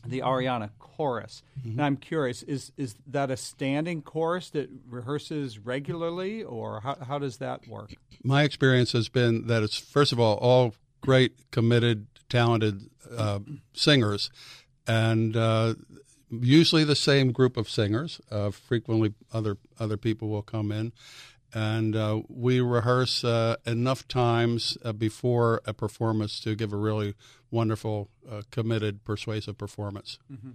the 0.06 0.20
Arianna 0.20 0.70
chorus, 0.78 1.42
mm-hmm. 1.58 1.72
and 1.72 1.82
I'm 1.82 1.96
curious: 1.98 2.42
is 2.42 2.72
is 2.78 2.96
that 3.06 3.30
a 3.30 3.36
standing 3.36 4.00
chorus 4.00 4.48
that 4.50 4.70
rehearses 4.90 5.58
regularly, 5.58 6.42
or 6.42 6.80
how 6.80 6.96
how 7.06 7.18
does 7.18 7.36
that 7.38 7.68
work? 7.68 7.94
My 8.24 8.42
experience 8.42 8.92
has 8.92 9.10
been 9.10 9.46
that 9.48 9.62
it's 9.62 9.76
first 9.76 10.12
of 10.12 10.18
all 10.18 10.36
all 10.36 10.74
great, 11.02 11.50
committed, 11.50 12.06
talented 12.30 12.88
uh, 13.14 13.40
singers, 13.74 14.30
and 14.86 15.36
uh, 15.36 15.74
usually 16.30 16.84
the 16.84 16.96
same 16.96 17.32
group 17.32 17.58
of 17.58 17.68
singers. 17.68 18.18
Uh, 18.30 18.50
frequently, 18.50 19.12
other 19.30 19.58
other 19.78 19.98
people 19.98 20.28
will 20.28 20.42
come 20.42 20.72
in, 20.72 20.92
and 21.54 21.96
uh, 21.96 22.22
we 22.28 22.60
rehearse 22.60 23.24
uh, 23.24 23.56
enough 23.66 24.06
times 24.08 24.78
uh, 24.84 24.92
before 24.92 25.60
a 25.64 25.74
performance 25.74 26.40
to 26.40 26.54
give 26.54 26.72
a 26.72 26.76
really 26.76 27.14
wonderful, 27.50 28.08
uh, 28.30 28.42
committed, 28.50 29.04
persuasive 29.04 29.58
performance. 29.58 30.18
Mm-hmm. 30.32 30.50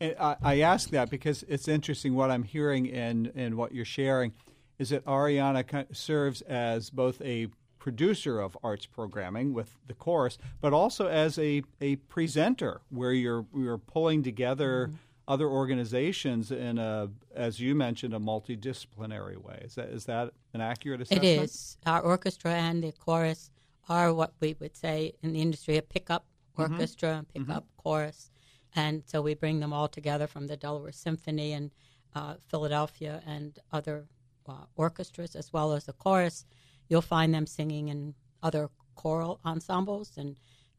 And 0.00 0.16
I, 0.18 0.36
I, 0.42 0.60
ask 0.60 0.90
that 0.90 1.08
because 1.08 1.44
it's 1.44 1.68
interesting 1.68 2.14
what 2.14 2.30
I'm 2.30 2.42
hearing 2.42 2.90
and 2.90 3.30
and 3.36 3.56
what 3.56 3.72
you're 3.72 3.84
sharing 3.84 4.32
is 4.78 4.88
that 4.88 5.04
Arianna 5.04 5.86
serves 5.94 6.40
as 6.42 6.90
both 6.90 7.22
a 7.22 7.48
producer 7.78 8.40
of 8.40 8.56
arts 8.64 8.86
programming 8.86 9.52
with 9.52 9.76
the 9.86 9.94
chorus, 9.94 10.38
but 10.60 10.72
also 10.72 11.06
as 11.06 11.38
a, 11.38 11.62
a 11.80 11.96
presenter 11.96 12.80
where 12.90 13.12
you're 13.12 13.46
you're 13.54 13.78
pulling 13.78 14.22
together. 14.22 14.88
Mm-hmm 14.88 14.96
other 15.26 15.48
organizations 15.48 16.50
in 16.50 16.78
a, 16.78 17.08
as 17.34 17.60
you 17.60 17.74
mentioned, 17.74 18.14
a 18.14 18.18
multidisciplinary 18.18 19.36
way. 19.36 19.60
Is 19.64 19.74
that 19.76 19.88
is 19.88 20.04
that 20.06 20.32
an 20.52 20.60
accurate 20.60 21.00
assessment? 21.00 21.24
It 21.24 21.42
is. 21.42 21.78
Our 21.86 22.00
orchestra 22.00 22.52
and 22.52 22.82
the 22.82 22.92
chorus 22.92 23.50
are 23.88 24.12
what 24.12 24.34
we 24.40 24.56
would 24.60 24.76
say 24.76 25.14
in 25.22 25.32
the 25.32 25.40
industry 25.40 25.76
a 25.76 25.82
pickup 25.82 26.26
mm-hmm. 26.56 26.72
orchestra 26.72 27.16
and 27.18 27.28
pickup 27.28 27.64
mm-hmm. 27.64 27.82
chorus, 27.82 28.30
and 28.74 29.02
so 29.06 29.22
we 29.22 29.34
bring 29.34 29.60
them 29.60 29.72
all 29.72 29.88
together 29.88 30.26
from 30.26 30.46
the 30.46 30.56
Delaware 30.56 30.92
Symphony 30.92 31.52
and 31.52 31.70
uh, 32.14 32.34
Philadelphia 32.48 33.22
and 33.26 33.58
other 33.72 34.06
uh, 34.48 34.66
orchestras 34.76 35.34
as 35.34 35.52
well 35.52 35.72
as 35.72 35.84
the 35.84 35.92
chorus. 35.92 36.44
You'll 36.88 37.02
find 37.02 37.32
them 37.32 37.46
singing 37.46 37.88
in 37.88 38.14
other 38.42 38.68
choral 38.94 39.40
ensembles 39.44 40.12
and 40.16 40.36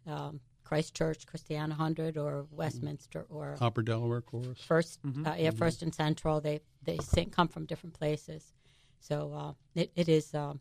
um, 0.07 0.39
Christ 0.65 0.95
Church, 0.95 1.25
Christiana 1.25 1.75
Hundred, 1.75 2.17
or 2.17 2.47
Westminster, 2.51 3.25
or 3.29 3.55
Upper 3.61 3.83
Delaware 3.83 4.21
Chorus. 4.21 4.59
1st 4.67 4.97
mm-hmm. 5.05 5.27
uh, 5.27 5.35
yeah, 5.35 5.49
mm-hmm. 5.49 5.57
First 5.57 5.81
and 5.83 5.93
Central. 5.95 6.41
They 6.41 6.59
they 6.83 6.97
sing, 6.97 7.29
come 7.29 7.47
from 7.47 7.65
different 7.65 7.97
places, 7.97 8.53
so 8.99 9.33
uh, 9.33 9.53
it, 9.75 9.91
it 9.95 10.09
is 10.09 10.33
uh, 10.33 10.53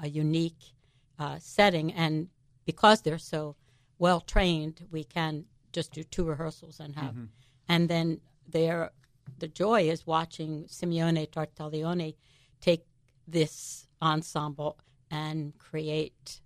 a 0.00 0.08
unique 0.08 0.74
uh, 1.18 1.38
setting, 1.38 1.92
and 1.92 2.28
because 2.66 3.02
they're 3.02 3.18
so 3.18 3.56
well 3.98 4.20
trained, 4.20 4.86
we 4.90 5.04
can 5.04 5.44
just 5.72 5.92
do 5.92 6.02
two 6.02 6.24
rehearsals 6.24 6.80
and 6.80 6.96
have, 6.96 7.12
mm-hmm. 7.12 7.24
and 7.68 7.88
then 7.88 8.20
there, 8.48 8.90
the 9.38 9.48
joy 9.48 9.82
is 9.82 10.06
watching 10.06 10.64
Simeone 10.64 11.30
Tartaglione 11.30 12.16
take 12.60 12.84
this 13.28 13.86
ensemble 14.02 14.78
and 15.10 15.56
create 15.58 16.40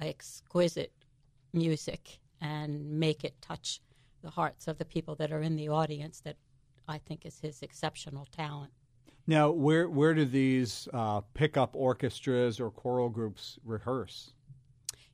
exquisite 0.00 0.92
music 1.52 2.19
and 2.40 2.90
make 2.98 3.24
it 3.24 3.34
touch 3.40 3.80
the 4.22 4.30
hearts 4.30 4.68
of 4.68 4.78
the 4.78 4.84
people 4.84 5.14
that 5.16 5.32
are 5.32 5.42
in 5.42 5.56
the 5.56 5.68
audience 5.68 6.20
that 6.20 6.36
I 6.88 6.98
think 6.98 7.24
is 7.24 7.40
his 7.40 7.62
exceptional 7.62 8.26
talent. 8.26 8.72
Now, 9.26 9.50
where 9.50 9.88
where 9.88 10.14
do 10.14 10.24
these 10.24 10.88
uh, 10.92 11.20
pickup 11.34 11.76
orchestras 11.76 12.58
or 12.58 12.70
choral 12.70 13.08
groups 13.08 13.58
rehearse? 13.64 14.32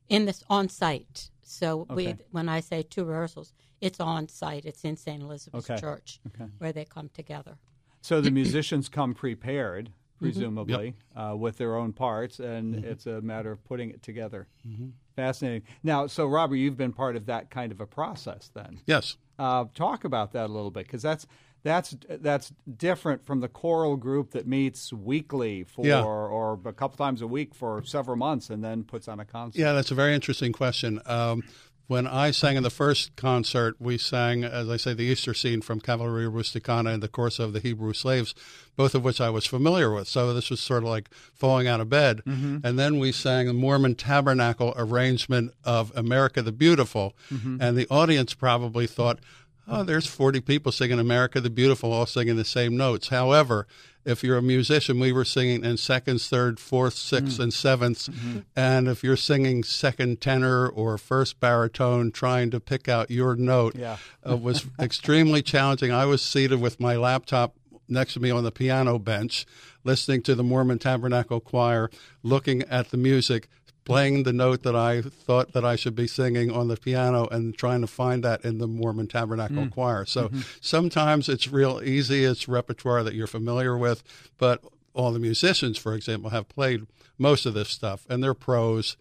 In 0.09 0.25
this 0.25 0.43
on 0.49 0.69
site. 0.69 1.29
So 1.43 1.81
okay. 1.81 1.93
we, 1.93 2.15
when 2.31 2.49
I 2.49 2.61
say 2.61 2.83
two 2.83 3.05
rehearsals, 3.05 3.53
it's 3.79 3.99
on 3.99 4.27
site. 4.27 4.65
It's 4.65 4.83
in 4.83 4.97
St. 4.97 5.21
Elizabeth's 5.21 5.69
okay. 5.69 5.79
Church 5.79 6.19
okay. 6.27 6.49
where 6.57 6.71
they 6.71 6.85
come 6.85 7.09
together. 7.13 7.57
So 8.01 8.21
the 8.21 8.31
musicians 8.31 8.89
come 8.89 9.13
prepared, 9.13 9.91
presumably, 10.19 10.95
mm-hmm. 11.13 11.19
yep. 11.19 11.31
uh, 11.33 11.35
with 11.35 11.57
their 11.57 11.75
own 11.75 11.93
parts, 11.93 12.39
and 12.39 12.75
mm-hmm. 12.75 12.85
it's 12.85 13.05
a 13.05 13.21
matter 13.21 13.51
of 13.51 13.63
putting 13.65 13.89
it 13.89 14.01
together. 14.01 14.47
Mm-hmm. 14.67 14.89
Fascinating. 15.15 15.63
Now, 15.83 16.07
so 16.07 16.27
Robert, 16.27 16.55
you've 16.55 16.77
been 16.77 16.93
part 16.93 17.15
of 17.15 17.25
that 17.27 17.49
kind 17.49 17.71
of 17.71 17.81
a 17.81 17.85
process, 17.85 18.51
then. 18.53 18.79
Yes. 18.85 19.17
Uh, 19.39 19.65
talk 19.73 20.03
about 20.03 20.31
that 20.33 20.45
a 20.45 20.53
little 20.53 20.71
bit, 20.71 20.85
because 20.85 21.01
that's 21.01 21.27
that's 21.63 21.95
that's 22.07 22.53
different 22.77 23.25
from 23.25 23.41
the 23.41 23.47
choral 23.47 23.97
group 23.97 24.31
that 24.31 24.47
meets 24.47 24.93
weekly 24.93 25.63
for 25.63 25.85
yeah. 25.85 26.03
or 26.03 26.59
a 26.65 26.73
couple 26.73 26.97
times 26.97 27.21
a 27.21 27.27
week 27.27 27.53
for 27.53 27.83
several 27.83 28.15
months 28.15 28.49
and 28.49 28.63
then 28.63 28.83
puts 28.83 29.07
on 29.07 29.19
a 29.19 29.25
concert. 29.25 29.59
Yeah, 29.59 29.73
that's 29.73 29.91
a 29.91 29.95
very 29.95 30.13
interesting 30.13 30.53
question. 30.53 31.01
Um, 31.05 31.43
when 31.87 32.05
I 32.05 32.31
sang 32.31 32.57
in 32.57 32.63
the 32.63 32.69
first 32.69 33.15
concert, 33.15 33.77
we 33.79 33.97
sang, 33.97 34.43
as 34.43 34.69
I 34.69 34.77
say, 34.77 34.93
the 34.93 35.03
Easter 35.03 35.33
scene 35.33 35.61
from 35.61 35.79
Cavalleria 35.79 36.29
Rusticana 36.29 36.93
and 36.93 37.01
the 37.01 37.07
course 37.07 37.39
of 37.39 37.53
the 37.53 37.61
Hebrew 37.61 37.93
slaves, 37.93 38.35
both 38.75 38.93
of 38.93 39.03
which 39.03 39.21
I 39.21 39.29
was 39.29 39.45
familiar 39.45 39.93
with. 39.93 40.07
So 40.07 40.33
this 40.33 40.49
was 40.49 40.59
sort 40.59 40.83
of 40.83 40.89
like 40.89 41.09
falling 41.33 41.67
out 41.67 41.79
of 41.79 41.89
bed. 41.89 42.23
Mm-hmm. 42.25 42.57
And 42.65 42.77
then 42.77 42.99
we 42.99 43.11
sang 43.11 43.47
the 43.47 43.53
Mormon 43.53 43.95
Tabernacle 43.95 44.73
arrangement 44.75 45.53
of 45.63 45.91
America 45.95 46.41
the 46.41 46.51
Beautiful. 46.51 47.15
Mm-hmm. 47.31 47.61
And 47.61 47.77
the 47.77 47.87
audience 47.89 48.33
probably 48.33 48.85
thought, 48.85 49.19
oh, 49.67 49.83
there's 49.83 50.07
40 50.07 50.41
people 50.41 50.71
singing 50.71 50.99
America 50.99 51.41
the 51.41 51.49
Beautiful, 51.49 51.91
all 51.91 52.05
singing 52.05 52.35
the 52.35 52.45
same 52.45 52.77
notes. 52.77 53.09
However, 53.09 53.67
if 54.05 54.23
you're 54.23 54.37
a 54.37 54.41
musician, 54.41 54.99
we 54.99 55.11
were 55.11 55.25
singing 55.25 55.65
in 55.65 55.75
seconds, 55.75 56.29
third, 56.29 56.59
fourth, 56.59 56.93
sixth, 56.93 57.39
mm. 57.39 57.43
and 57.43 57.51
7th 57.51 58.09
mm-hmm. 58.09 58.39
And 58.55 58.87
if 58.87 59.03
you're 59.03 59.17
singing 59.17 59.63
second 59.63 60.21
tenor 60.21 60.67
or 60.67 60.97
first 60.97 61.41
baritone, 61.41 62.11
trying 62.11 62.49
to 62.51 62.61
pick 62.61 62.87
out 62.87 63.11
your 63.11 63.35
note 63.35 63.75
yeah. 63.75 63.97
uh, 64.27 64.37
was 64.37 64.65
extremely 64.79 65.41
challenging. 65.41 65.91
I 65.91 66.05
was 66.05 66.21
seated 66.21 66.61
with 66.61 66.79
my 66.79 66.95
laptop 66.95 67.55
next 67.89 68.13
to 68.13 68.21
me 68.21 68.31
on 68.31 68.43
the 68.43 68.51
piano 68.51 68.97
bench, 68.97 69.45
listening 69.83 70.21
to 70.23 70.35
the 70.35 70.43
Mormon 70.43 70.79
Tabernacle 70.79 71.41
Choir, 71.41 71.89
looking 72.23 72.63
at 72.63 72.91
the 72.91 72.97
music, 72.97 73.49
playing 73.87 74.23
the 74.23 74.33
note 74.33 74.63
that 74.63 74.75
I 74.75 75.01
thought 75.01 75.53
that 75.53 75.63
I 75.63 75.77
should 75.77 75.95
be 75.95 76.07
singing 76.07 76.51
on 76.51 76.67
the 76.67 76.75
piano 76.75 77.25
and 77.31 77.57
trying 77.57 77.79
to 77.79 77.87
find 77.87 78.21
that 78.21 78.43
in 78.43 78.57
the 78.57 78.67
Mormon 78.67 79.07
Tabernacle 79.07 79.55
mm. 79.55 79.71
Choir. 79.71 80.05
So 80.05 80.27
mm-hmm. 80.27 80.41
sometimes 80.59 81.29
it's 81.29 81.47
real 81.47 81.81
easy, 81.81 82.25
it's 82.25 82.49
repertoire 82.49 83.01
that 83.03 83.13
you're 83.13 83.27
familiar 83.27 83.77
with, 83.77 84.03
but 84.37 84.61
all 84.93 85.13
the 85.13 85.19
musicians, 85.19 85.77
for 85.77 85.93
example, 85.93 86.31
have 86.31 86.49
played 86.49 86.85
most 87.17 87.45
of 87.45 87.53
this 87.53 87.69
stuff 87.69 88.05
and 88.09 88.21
they're 88.21 88.33
pros 88.33 88.97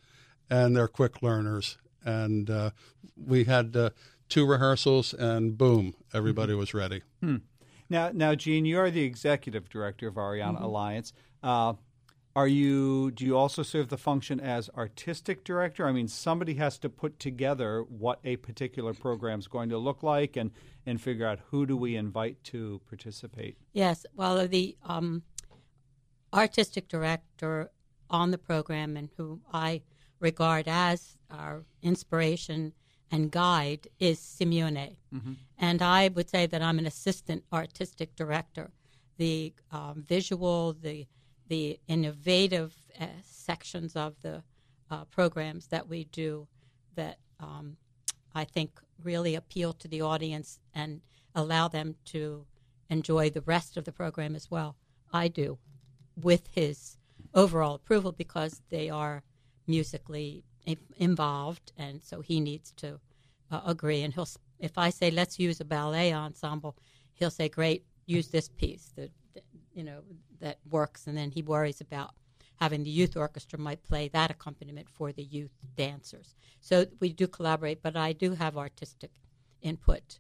and 0.49 0.77
they're 0.77 0.87
quick 0.87 1.21
learners. 1.21 1.79
And 2.05 2.49
uh, 2.49 2.71
we 3.17 3.43
had 3.43 3.75
uh, 3.75 3.91
two 4.29 4.47
rehearsals 4.47 5.13
and 5.13 5.59
boom, 5.59 5.95
everybody 6.15 6.53
mm-hmm. 6.53 6.61
was 6.61 6.75
ready. 6.75 7.03
Hmm. 7.21 7.39
Now, 7.91 8.13
now, 8.15 8.37
Jean, 8.37 8.65
you 8.65 8.79
are 8.79 8.91
the 8.91 9.03
executive 9.03 9.69
director 9.69 10.07
of 10.07 10.15
Arianna 10.15 10.55
mm-hmm. 10.55 10.65
Alliance. 10.65 11.13
Uh, 11.43 11.75
are 12.37 12.47
you? 12.47 13.11
Do 13.13 13.25
you 13.25 13.35
also 13.35 13.63
serve 13.63 13.89
the 13.89 13.97
function 13.97 14.41
as 14.41 14.69
artistic 14.77 15.43
director? 15.43 15.89
I 15.89 15.93
mean, 15.93 16.07
somebody 16.07 16.55
has 16.55 16.77
to 16.81 16.91
put 16.91 17.19
together 17.19 17.83
what 17.89 18.21
a 18.25 18.37
particular 18.37 18.93
program 18.93 19.39
is 19.39 19.49
going 19.49 19.71
to 19.71 19.79
look 19.79 20.03
like, 20.03 20.37
and 20.37 20.51
and 20.85 21.01
figure 21.01 21.27
out 21.27 21.41
who 21.51 21.65
do 21.65 21.79
we 21.79 21.97
invite 21.97 22.45
to 22.45 22.83
participate. 22.91 23.57
Yes. 23.73 24.05
Well, 24.15 24.47
the 24.47 24.77
um, 24.85 25.23
artistic 26.35 26.89
director 26.89 27.71
on 28.11 28.33
the 28.33 28.39
program, 28.39 28.99
and 28.99 29.09
who 29.17 29.41
I 29.51 29.81
regard 30.21 30.69
as 30.69 31.17
our 31.31 31.65
inspiration 31.81 32.75
and 33.11 33.31
guide, 33.31 33.89
is 33.99 34.19
Simeone, 34.21 34.99
mm-hmm. 35.15 35.33
and 35.57 35.81
I 35.81 36.09
would 36.09 36.29
say 36.29 36.45
that 36.45 36.61
I'm 36.61 36.79
an 36.79 36.87
assistant 36.87 37.45
artistic 37.51 38.15
director. 38.15 38.73
The 39.17 39.55
um, 39.73 40.05
visual, 40.07 40.75
the 40.75 41.07
the 41.49 41.79
innovative 41.87 42.75
uh, 43.01 43.07
sections 43.23 43.97
of 43.97 44.15
the 44.23 44.43
uh, 44.91 45.05
programs 45.05 45.69
that 45.69 45.89
we 45.89 46.05
do 46.05 46.47
that 46.95 47.19
um, 47.41 47.77
I 48.35 48.45
think 48.45 48.81
really 49.03 49.35
appeal 49.35 49.73
to 49.75 49.89
the 49.89 50.01
audience 50.01 50.59
and 50.75 51.01
allow 51.35 51.69
them 51.69 51.97
to 52.07 52.47
enjoy 52.89 53.31
the 53.31 53.43
rest 53.43 53.77
of 53.77 53.85
the 53.85 53.93
program 53.93 54.35
as 54.35 54.51
well. 54.51 54.77
I 55.13 55.29
do, 55.29 55.59
with 56.17 56.49
his 56.53 56.99
overall 57.35 57.75
approval 57.75 58.13
because 58.13 58.63
they 58.71 58.89
are 58.91 59.23
musically 59.67 60.45
involved, 60.97 61.73
and 61.77 62.03
so 62.03 62.21
he 62.21 62.41
needs 62.41 62.73
to 62.73 63.01
uh, 63.51 63.61
agree. 63.65 64.03
And 64.03 64.15
he'll, 64.15 64.29
if 64.59 64.79
I 64.79 64.91
say 64.91 65.11
let's 65.11 65.39
use 65.39 65.61
a 65.61 65.65
ballet 65.65 66.13
ensemble, 66.13 66.77
he'll 67.13 67.31
say 67.31 67.49
great, 67.49 67.85
use 68.07 68.29
this 68.29 68.49
piece 68.49 68.93
you 68.97 69.11
know 69.87 70.03
that 70.41 70.59
works, 70.69 71.07
and 71.07 71.17
then 71.17 71.31
he 71.31 71.43
worries 71.43 71.81
about 71.81 72.11
having 72.57 72.85
the 72.85 72.91
youth 72.91 73.17
orchestra 73.17 73.59
might 73.59 73.83
play 73.83 74.09
that 74.09 74.31
accompaniment 74.31 74.89
for 74.91 75.13
the 75.13 75.23
youth 75.23 75.53
dancers. 75.77 76.35
So 76.61 76.87
we 77.01 77.13
do 77.13 77.27
collaborate, 77.27 77.83
but 77.83 77.97
I 77.97 78.13
do 78.13 78.35
have 78.35 78.57
artistic 78.57 79.11
input. 79.63 80.19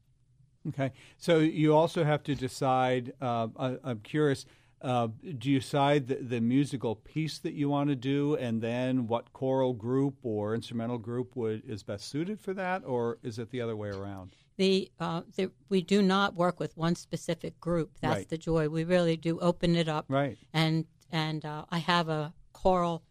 Okay, 0.68 0.92
so 1.16 1.38
you 1.38 1.75
also 1.75 2.04
have 2.04 2.23
to 2.25 2.35
decide. 2.35 3.12
Uh, 3.20 3.49
I, 3.58 3.76
I'm 3.85 4.00
curious 4.00 4.46
uh, 4.82 5.08
do 5.38 5.50
you 5.50 5.61
decide 5.61 6.06
the, 6.06 6.16
the, 6.16 6.40
musical 6.40 6.96
piece 6.96 7.38
that 7.38 7.54
you 7.54 7.68
want 7.68 7.88
to 7.88 7.96
do, 7.96 8.35
and 8.37 8.61
then 8.61 9.06
what 9.06 9.32
choral 9.32 9.73
group 9.73 10.16
or 10.23 10.54
instrumental 10.54 10.99
group 10.99 11.35
would 11.35 11.62
is 11.66 11.82
best 11.82 12.08
suited 12.08 12.38
for 12.38 12.52
that, 12.52 12.82
or 12.85 13.18
is 13.23 13.38
it 13.38 13.50
the 13.50 13.61
other 13.61 13.75
way 13.75 13.88
around? 13.88 14.37
The, 14.57 14.91
uh, 14.99 15.23
the 15.37 15.51
we 15.69 15.83
do 15.83 16.01
not 16.01 16.35
work 16.35 16.59
with 16.59 16.77
one 16.77 16.95
specific 16.95 17.61
group. 17.61 17.99
That's 18.01 18.17
right. 18.17 18.29
the 18.29 18.39
joy. 18.39 18.69
We 18.69 18.85
really 18.85 19.17
do 19.17 19.39
open 19.41 19.77
it 19.77 19.89
up. 19.89 20.07
Right. 20.09 20.39
And 20.53 20.87
and 21.11 21.45
uh, 21.45 21.67
I 21.71 21.79
have 21.79 22.09
a 22.09 22.33
choral 22.53 23.03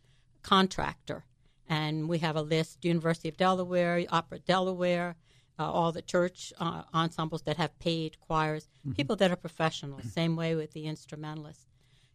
contractor, 0.41 1.25
and 1.69 2.09
we 2.09 2.19
have 2.19 2.35
a 2.35 2.41
list: 2.41 2.83
University 2.83 3.29
of 3.29 3.37
Delaware, 3.37 4.05
Opera 4.09 4.39
Delaware. 4.39 5.15
Uh, 5.57 5.71
all 5.71 5.93
the 5.93 6.01
church 6.01 6.51
uh, 6.59 6.81
ensembles 6.93 7.43
that 7.43 7.55
have 7.55 7.79
paid 7.79 8.19
choirs, 8.19 8.67
mm-hmm. 8.79 8.91
people 8.91 9.15
that 9.15 9.31
are 9.31 9.37
professional. 9.37 10.01
Same 10.09 10.35
way 10.35 10.53
with 10.55 10.73
the 10.73 10.85
instrumentalists, 10.85 11.67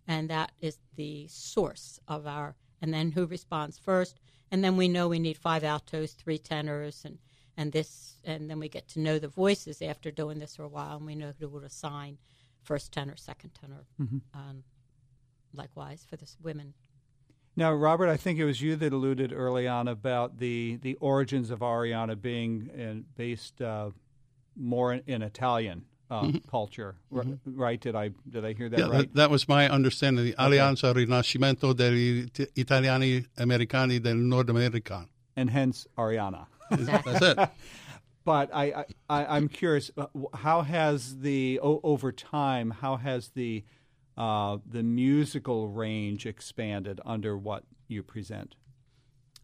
and 0.07 0.29
that 0.29 0.53
is 0.61 0.79
the 0.97 1.27
source 1.29 1.99
of 2.07 2.27
our. 2.27 2.57
And 2.83 2.93
then 2.93 3.13
who 3.13 3.27
responds 3.27 3.79
first? 3.79 4.21
And 4.51 4.65
then 4.65 4.77
we 4.77 4.89
know 4.89 5.09
we 5.09 5.19
need 5.19 5.39
five 5.39 5.63
altos, 5.65 6.13
three 6.13 6.39
tenors, 6.39 7.05
and 7.05 7.19
and 7.61 7.73
this, 7.73 8.17
and 8.25 8.49
then 8.49 8.59
we 8.59 8.71
get 8.71 8.89
to 8.89 9.01
know 9.01 9.19
the 9.19 9.29
voices 9.29 9.83
after 9.83 10.11
doing 10.11 10.39
this 10.39 10.57
for 10.57 10.63
a 10.63 10.69
while, 10.69 10.97
and 10.97 11.05
we 11.05 11.15
know 11.15 11.35
who 11.39 11.61
to 11.61 11.67
assign 11.67 12.17
first 12.63 12.91
tenor, 12.91 13.17
second 13.17 13.51
tenor, 13.61 13.85
mm-hmm. 14.01 14.19
um, 14.33 14.65
likewise 15.53 16.07
for 16.09 16.17
the 16.17 16.27
women. 16.43 16.73
Now, 17.57 17.75
Robert, 17.75 18.09
I 18.09 18.17
think 18.17 18.39
it 18.39 18.47
was 18.47 18.63
you 18.63 18.77
that 18.77 18.95
alluded 18.95 19.35
early 19.35 19.69
on 19.69 19.89
about 19.89 20.39
the, 20.39 20.79
the 20.81 20.95
origins 21.01 21.51
of 21.51 21.59
arianna 21.59 22.19
being 22.19 22.71
in, 22.75 23.05
based 23.15 23.61
uh, 23.61 23.91
more 24.57 24.95
in, 24.95 25.03
in 25.07 25.21
Italian 25.21 25.85
uh, 26.11 26.23
mm-hmm. 26.23 26.39
culture, 26.49 26.95
mm-hmm. 27.13 27.61
right? 27.61 27.79
Did 27.79 27.95
I 27.95 28.11
did 28.27 28.43
I 28.47 28.55
hear 28.55 28.71
that 28.71 28.79
yeah, 28.79 28.87
right? 28.87 28.99
That, 29.01 29.15
that 29.15 29.31
was 29.31 29.47
my 29.49 29.69
understanding. 29.69 30.25
The 30.25 30.33
okay. 30.33 30.57
Alleanza 30.57 30.95
Rinascimento 30.95 31.75
degli 31.77 32.27
Italiani 32.57 33.27
Americani 33.37 33.99
del 34.01 34.17
Nord 34.17 34.49
America, 34.49 35.07
and 35.37 35.51
hence 35.51 35.87
Arianna. 35.99 36.47
That's 36.71 37.23
it. 37.23 37.51
but 38.25 38.51
I, 38.55 38.85
I 39.09 39.27
I'm 39.27 39.49
curious, 39.49 39.91
uh, 39.97 40.07
how 40.35 40.63
has 40.63 41.21
the 41.21 41.59
over 41.63 42.13
time? 42.13 42.71
How 42.71 42.97
has 42.97 43.29
the 43.31 43.65
uh, 44.17 44.59
the 44.67 44.83
musical 44.83 45.69
range 45.69 46.27
expanded 46.27 47.01
under 47.05 47.37
what 47.37 47.65
you 47.89 48.03
present? 48.03 48.55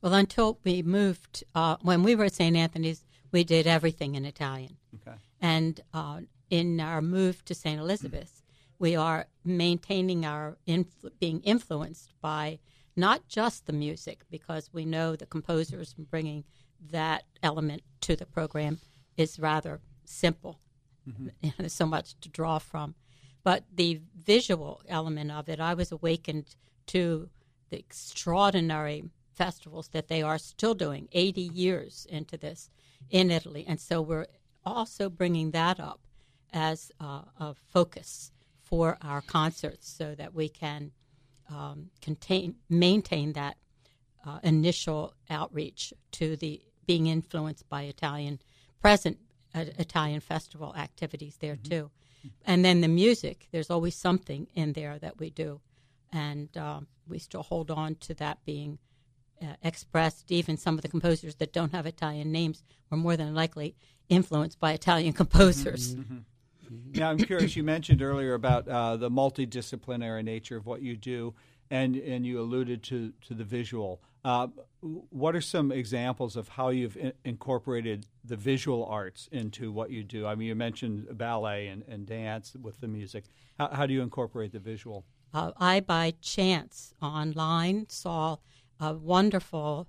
Well, 0.03 0.15
until 0.15 0.59
we 0.65 0.83
moved, 0.83 1.45
uh, 1.55 1.77
when 1.81 2.03
we 2.03 2.15
were 2.15 2.27
at 2.27 2.35
St. 2.35 2.57
Anthony's, 2.57 3.05
we 3.33 3.43
did 3.43 3.67
everything 3.67 4.15
in 4.15 4.25
Italian. 4.25 4.77
Okay. 4.95 5.17
And 5.41 5.81
uh, 5.95 6.21
in 6.51 6.81
our 6.81 7.01
move 7.03 7.45
to 7.47 7.55
St. 7.55 7.81
Elizabeth's, 7.81 8.43
we 8.79 8.95
are 8.95 9.27
maintaining 9.45 10.27
our 10.27 10.59
influ- 10.69 11.11
being 11.19 11.41
influenced 11.41 12.13
by 12.21 12.59
not 12.95 13.27
just 13.29 13.67
the 13.67 13.73
music, 13.73 14.21
because 14.31 14.71
we 14.73 14.85
know 14.85 15.17
the 15.17 15.27
composers 15.27 15.95
bringing 15.95 16.45
that 16.91 17.25
element 17.43 17.83
to 18.03 18.17
the 18.17 18.27
program 18.27 18.79
is 19.17 19.39
rather 19.39 19.81
simple. 20.05 20.61
Mm-hmm. 21.09 21.49
There's 21.59 21.73
so 21.83 21.87
much 21.87 22.19
to 22.21 22.29
draw 22.29 22.59
from. 22.59 22.95
But 23.43 23.65
the 23.73 24.01
visual 24.25 24.83
element 24.89 25.31
of 25.31 25.49
it, 25.49 25.61
I 25.61 25.75
was 25.75 25.93
awakened 25.93 26.57
to 26.87 27.29
the 27.71 27.79
extraordinary 27.79 29.05
festivals 29.35 29.89
that 29.89 30.09
they 30.09 30.23
are 30.23 30.39
still 30.39 30.75
doing 30.75 31.09
80 31.13 31.43
years 31.43 32.07
into 32.11 32.37
this 32.37 32.71
in 33.11 33.31
Italy. 33.31 33.65
And 33.69 33.81
so 33.81 34.01
we're 34.01 34.27
also 34.65 35.09
bringing 35.09 35.53
that 35.53 35.79
up 35.79 36.01
as 36.53 36.91
uh, 37.01 37.23
a 37.39 37.55
focus 37.55 38.33
for 38.63 38.99
our 39.01 39.21
concerts 39.21 39.89
so 39.89 40.15
that 40.17 40.35
we 40.35 40.49
can 40.49 40.91
um, 41.49 41.91
contain, 42.01 42.57
maintain 42.69 43.33
that 43.35 43.57
uh, 44.27 44.39
initial 44.43 45.15
outreach 45.31 45.93
to 46.13 46.37
the 46.37 46.61
being 46.87 47.07
influenced 47.07 47.69
by 47.69 47.83
Italian 47.83 48.41
present 48.81 49.19
uh, 49.55 49.65
Italian 49.79 50.21
festival 50.21 50.75
activities 50.77 51.37
there 51.41 51.57
mm-hmm. 51.57 51.71
too. 51.71 51.91
And 52.45 52.65
then 52.65 52.81
the 52.81 52.89
music, 52.89 53.47
there's 53.53 53.71
always 53.71 53.95
something 53.95 54.49
in 54.55 54.73
there 54.73 54.99
that 54.99 55.19
we 55.19 55.31
do. 55.31 55.61
And 56.13 56.57
um, 56.57 56.89
we 57.09 57.19
still 57.19 57.43
hold 57.43 57.71
on 57.71 57.95
to 57.97 58.15
that 58.15 58.39
being 58.45 58.79
uh, 59.41 59.55
expressed. 59.63 60.33
Even 60.33 60.57
some 60.57 60.75
of 60.75 60.83
the 60.83 60.89
composers 60.89 61.37
that 61.37 61.53
don't 61.53 61.73
have 61.73 61.87
Italian 61.87 62.33
names 62.33 62.65
were 62.91 62.97
more 62.97 63.17
than 63.17 63.35
likely 63.35 63.77
influenced 64.09 64.59
by 64.59 64.73
Italian 64.73 65.13
composers. 65.13 65.95
Mm-hmm. 65.95 66.15
Mm-hmm. 66.73 66.99
Now, 66.99 67.11
I'm 67.11 67.19
curious, 67.19 67.55
you 67.55 67.63
mentioned 67.63 68.03
earlier 68.03 68.35
about 68.35 68.67
uh, 68.67 68.97
the 68.97 69.11
multidisciplinary 69.11 70.25
nature 70.25 70.57
of 70.57 70.67
what 70.67 70.83
you 70.83 70.97
do, 70.97 71.35
and, 71.71 71.97
and 71.97 72.27
you 72.27 72.41
alluded 72.41 72.83
to, 72.85 73.13
to 73.27 73.35
the 73.35 73.45
visual. 73.45 74.01
Uh, 74.25 74.49
what 74.81 75.37
are 75.37 75.41
some 75.41 75.71
examples 75.71 76.37
of 76.37 76.49
how 76.49 76.71
you've 76.71 76.97
in- 76.97 77.13
incorporated 77.25 78.07
the 78.25 78.37
visual 78.37 78.85
arts 78.87 79.29
into 79.31 79.71
what 79.71 79.91
you 79.91 80.03
do? 80.03 80.27
I 80.27 80.35
mean, 80.35 80.49
you 80.49 80.55
mentioned 80.55 81.07
ballet 81.17 81.69
and, 81.69 81.85
and 81.89 82.07
dance 82.07 82.57
with 82.61 82.81
the 82.81 82.89
music. 82.89 83.25
How, 83.59 83.69
how 83.69 83.87
do 83.87 83.95
you 83.95 84.03
incorporate 84.03 84.53
the 84.53 84.59
visual? 84.59 85.05
Uh, 85.33 85.53
I, 85.57 85.81
by 85.81 86.15
chance, 86.21 86.95
online 87.03 87.87
saw 87.89 88.39
a 88.81 88.95
wonderful 88.95 89.87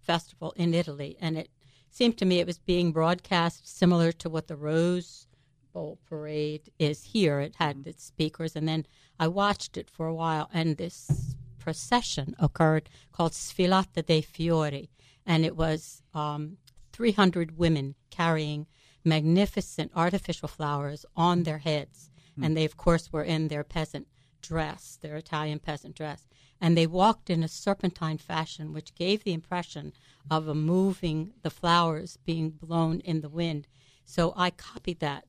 festival 0.00 0.52
in 0.56 0.74
Italy, 0.74 1.16
and 1.20 1.36
it 1.36 1.50
seemed 1.90 2.18
to 2.18 2.24
me 2.24 2.40
it 2.40 2.46
was 2.46 2.58
being 2.58 2.92
broadcast 2.92 3.68
similar 3.68 4.12
to 4.12 4.28
what 4.28 4.48
the 4.48 4.56
Rose 4.56 5.26
Bowl 5.76 5.98
parade 6.08 6.70
is 6.78 7.04
here. 7.04 7.38
It 7.38 7.56
had 7.56 7.76
mm-hmm. 7.76 7.90
its 7.90 8.02
speakers, 8.02 8.56
and 8.56 8.66
then 8.66 8.86
I 9.20 9.28
watched 9.28 9.76
it 9.76 9.90
for 9.90 10.06
a 10.06 10.14
while, 10.14 10.48
and 10.50 10.78
this 10.78 11.34
procession 11.58 12.34
occurred 12.38 12.88
called 13.12 13.32
Sfilata 13.32 14.06
dei 14.06 14.22
Fiori, 14.22 14.88
and 15.26 15.44
it 15.44 15.54
was 15.54 16.02
um, 16.14 16.56
300 16.94 17.58
women 17.58 17.94
carrying 18.08 18.66
magnificent 19.04 19.92
artificial 19.94 20.48
flowers 20.48 21.04
on 21.14 21.42
their 21.42 21.58
heads. 21.58 22.10
Mm. 22.40 22.46
And 22.46 22.56
they, 22.56 22.64
of 22.64 22.78
course, 22.78 23.12
were 23.12 23.24
in 23.24 23.48
their 23.48 23.62
peasant 23.62 24.06
dress, 24.40 24.98
their 25.02 25.16
Italian 25.16 25.58
peasant 25.58 25.94
dress. 25.94 26.26
And 26.58 26.74
they 26.74 26.86
walked 26.86 27.28
in 27.28 27.42
a 27.42 27.48
serpentine 27.48 28.16
fashion, 28.16 28.72
which 28.72 28.94
gave 28.94 29.24
the 29.24 29.34
impression 29.34 29.92
of 30.30 30.48
a 30.48 30.54
moving, 30.54 31.34
the 31.42 31.50
flowers 31.50 32.16
being 32.24 32.48
blown 32.48 33.00
in 33.00 33.20
the 33.20 33.28
wind. 33.28 33.68
So 34.06 34.32
I 34.36 34.48
copied 34.48 35.00
that 35.00 35.26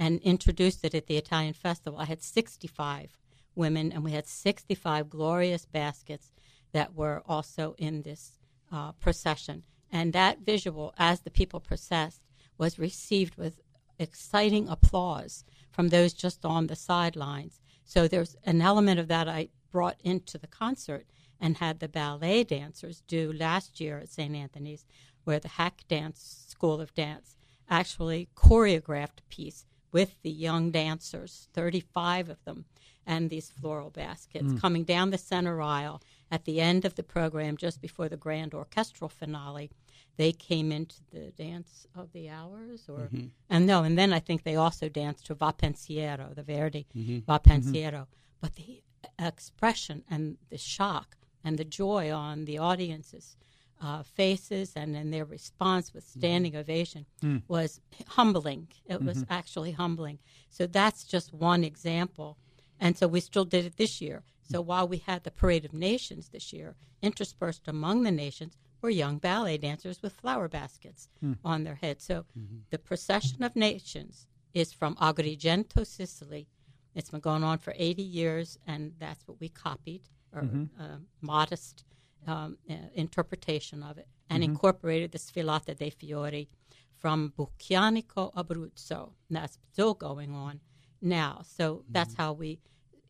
and 0.00 0.18
introduced 0.22 0.82
it 0.82 0.94
at 0.94 1.06
the 1.06 1.18
Italian 1.18 1.52
festival. 1.52 2.00
I 2.00 2.06
had 2.06 2.22
65 2.22 3.18
women, 3.54 3.92
and 3.92 4.02
we 4.02 4.12
had 4.12 4.26
65 4.26 5.10
glorious 5.10 5.66
baskets 5.66 6.32
that 6.72 6.94
were 6.94 7.22
also 7.28 7.74
in 7.76 8.00
this 8.00 8.38
uh, 8.72 8.92
procession. 8.92 9.62
And 9.92 10.14
that 10.14 10.38
visual, 10.38 10.94
as 10.96 11.20
the 11.20 11.30
people 11.30 11.60
processed, 11.60 12.22
was 12.56 12.78
received 12.78 13.36
with 13.36 13.60
exciting 13.98 14.68
applause 14.68 15.44
from 15.70 15.88
those 15.88 16.14
just 16.14 16.46
on 16.46 16.68
the 16.68 16.76
sidelines. 16.76 17.60
So 17.84 18.08
there's 18.08 18.36
an 18.44 18.62
element 18.62 18.98
of 18.98 19.08
that 19.08 19.28
I 19.28 19.50
brought 19.70 20.00
into 20.02 20.38
the 20.38 20.46
concert 20.46 21.04
and 21.38 21.58
had 21.58 21.80
the 21.80 21.88
ballet 21.88 22.44
dancers 22.44 23.02
do 23.06 23.34
last 23.34 23.80
year 23.80 23.98
at 23.98 24.08
St. 24.08 24.34
Anthony's, 24.34 24.86
where 25.24 25.40
the 25.40 25.48
Hack 25.48 25.82
Dance 25.88 26.46
School 26.48 26.80
of 26.80 26.94
Dance 26.94 27.36
actually 27.68 28.30
choreographed 28.34 29.18
a 29.18 29.28
piece 29.28 29.66
with 29.92 30.16
the 30.22 30.30
young 30.30 30.70
dancers, 30.70 31.48
35 31.52 32.28
of 32.28 32.44
them, 32.44 32.64
and 33.06 33.30
these 33.30 33.50
floral 33.50 33.90
baskets 33.90 34.52
mm. 34.52 34.60
coming 34.60 34.84
down 34.84 35.10
the 35.10 35.18
center 35.18 35.60
aisle 35.60 36.00
at 36.30 36.44
the 36.44 36.60
end 36.60 36.84
of 36.84 36.94
the 36.94 37.02
program, 37.02 37.56
just 37.56 37.80
before 37.80 38.08
the 38.08 38.16
grand 38.16 38.54
orchestral 38.54 39.08
finale. 39.08 39.70
They 40.16 40.32
came 40.32 40.70
into 40.70 40.96
the 41.12 41.30
dance 41.30 41.86
of 41.94 42.12
the 42.12 42.28
hours, 42.28 42.88
or 42.88 42.98
mm-hmm. 42.98 43.28
and 43.48 43.66
no, 43.66 43.84
and 43.84 43.96
then 43.96 44.12
I 44.12 44.20
think 44.20 44.42
they 44.42 44.56
also 44.56 44.88
danced 44.88 45.26
to 45.26 45.34
Va 45.34 45.54
Pensiero, 45.56 46.34
the 46.34 46.42
Verdi 46.42 46.86
mm-hmm. 46.94 47.18
Va 47.20 47.40
Pensiero. 47.40 48.00
Mm-hmm. 48.00 48.40
But 48.40 48.54
the 48.56 48.82
expression 49.18 50.04
and 50.10 50.36
the 50.50 50.58
shock 50.58 51.16
and 51.42 51.58
the 51.58 51.64
joy 51.64 52.12
on 52.12 52.44
the 52.44 52.58
audience's 52.58 53.36
uh, 53.80 54.02
faces 54.02 54.72
and 54.76 54.94
in 54.96 55.10
their 55.10 55.24
response 55.24 55.92
with 55.94 56.04
Mm-hmm. 56.04 56.20
standing 56.20 56.56
ovation 56.56 57.06
was 57.48 57.80
humbling. 58.08 58.68
It 58.86 59.02
was 59.02 59.18
Mm-hmm. 59.24 59.32
actually 59.32 59.72
humbling. 59.72 60.18
So 60.50 60.66
that's 60.66 61.04
just 61.04 61.32
one 61.32 61.64
example. 61.64 62.36
And 62.78 62.96
so 62.96 63.06
we 63.08 63.20
still 63.20 63.44
did 63.44 63.64
it 63.66 63.76
this 63.76 64.00
year. 64.00 64.22
So 64.50 64.60
while 64.60 64.88
we 64.88 64.98
had 64.98 65.22
the 65.22 65.30
Parade 65.30 65.64
of 65.64 65.72
Nations 65.72 66.28
this 66.30 66.52
year, 66.52 66.74
interspersed 67.02 67.68
among 67.68 68.02
the 68.02 68.10
nations 68.10 68.56
were 68.82 68.90
young 68.90 69.18
ballet 69.18 69.58
dancers 69.58 70.02
with 70.02 70.12
flower 70.14 70.48
baskets 70.48 71.08
on 71.44 71.64
their 71.64 71.76
heads. 71.76 72.04
So 72.04 72.24
the 72.70 72.78
Procession 72.78 73.42
of 73.44 73.54
Nations 73.54 74.26
is 74.54 74.72
from 74.72 74.96
Agrigento, 74.96 75.86
Sicily. 75.86 76.48
It's 76.94 77.10
been 77.10 77.20
going 77.20 77.44
on 77.44 77.58
for 77.58 77.72
80 77.76 78.02
years, 78.02 78.58
and 78.66 78.94
that's 78.98 79.26
what 79.28 79.38
we 79.40 79.48
copied, 79.48 80.02
or 80.34 80.42
uh, 80.80 80.96
modest 81.20 81.84
um, 82.26 82.58
uh, 82.68 82.74
interpretation 82.94 83.82
of 83.82 83.98
it, 83.98 84.08
and 84.28 84.44
incorporated 84.44 85.12
the 85.12 85.18
Sfilata 85.18 85.76
dei 85.76 85.90
Fiori 85.90 86.48
from 86.96 87.32
Bucchianico, 87.36 88.32
Abruzzo. 88.34 89.12
And 89.28 89.36
that's 89.36 89.58
still 89.72 89.94
going 89.94 90.32
on 90.34 90.60
now. 91.00 91.42
So 91.44 91.84
that's 91.88 92.14
how 92.14 92.32
we 92.32 92.60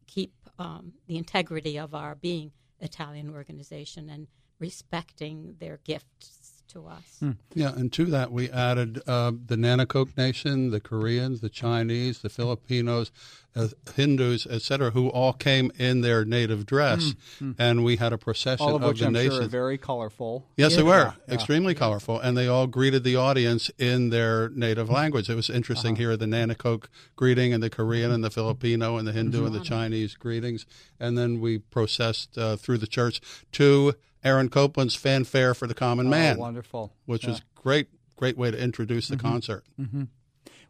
keep 0.07 0.33
um, 0.59 0.93
the 1.07 1.17
integrity 1.17 1.79
of 1.79 1.95
our 1.95 2.15
being 2.15 2.53
Italian 2.81 3.31
organization 3.31 4.09
and 4.09 4.27
respecting 4.59 5.57
their 5.59 5.79
gifts 5.85 6.40
to 6.73 6.87
us. 6.87 7.23
Yeah, 7.55 7.73
and 7.75 7.93
to 7.93 8.05
that 8.07 8.31
we 8.33 8.51
added 8.51 9.03
uh, 9.07 9.33
the 9.47 9.57
Nanticoke 9.57 10.17
Nation, 10.17 10.71
the 10.71 10.81
Koreans, 10.81 11.41
the 11.41 11.49
Chinese, 11.49 12.21
the 12.21 12.29
Filipinos, 12.29 13.11
uh, 13.57 13.67
Hindus, 13.97 14.47
etc., 14.47 14.91
who 14.93 15.09
all 15.09 15.33
came 15.33 15.73
in 15.77 16.03
their 16.03 16.25
native 16.25 16.67
dress, 16.67 17.15
and 17.59 17.83
we 17.85 17.97
had 17.97 18.13
a 18.13 18.19
procession 18.19 18.65
All 18.67 18.77
of 18.77 18.83
which 18.83 19.01
the 19.01 19.07
I'm 19.07 19.13
nations. 19.13 19.35
sure 19.35 19.45
are 19.45 19.49
very 19.49 19.77
colorful. 19.79 20.47
Yes, 20.57 20.77
they 20.77 20.85
were 20.85 21.15
Yeah. 21.29 21.35
extremely 21.35 21.75
colorful, 21.75 22.21
and 22.21 22.37
they 22.37 22.47
all 22.47 22.69
greeted 22.69 23.03
the 23.03 23.17
audience 23.17 23.71
in 23.77 24.11
their 24.11 24.49
native 24.51 24.89
language. 24.89 25.29
It 25.29 25.35
was 25.35 25.51
interesting 25.51 25.95
Uh-huh. 25.95 26.01
here 26.03 26.17
the 26.17 26.27
Nanticoke 26.27 26.85
greeting, 27.17 27.53
and 27.53 27.61
the 27.63 27.71
Korean, 27.71 28.13
and 28.13 28.23
the 28.23 28.31
Filipino, 28.31 28.97
and 28.97 29.07
the 29.09 29.13
Hindu, 29.13 29.45
and 29.47 29.55
the 29.55 29.61
Chinese 29.61 30.15
greetings, 30.15 30.65
and 31.01 31.19
then 31.19 31.41
we 31.41 31.59
processed 31.59 32.39
uh, 32.39 32.55
through 32.57 32.79
the 32.79 32.87
church 32.87 33.21
to 33.53 33.95
Aaron 34.23 34.49
Copland's 34.49 34.95
fanfare 34.95 35.55
for 35.55 35.67
the 35.67 35.75
common 35.75 36.07
oh, 36.09 36.11
man, 36.11 36.37
Oh, 36.37 36.41
wonderful. 36.41 36.93
which 37.07 37.25
Yeah. 37.25 37.31
was 37.31 37.43
great, 37.55 37.89
great 38.17 38.37
way 38.37 38.51
to 38.51 38.59
introduce 38.59 39.09
the 39.09 39.17
mm-hmm. 39.17 39.29
concert. 39.29 39.65
Mm-hmm. 39.81 40.05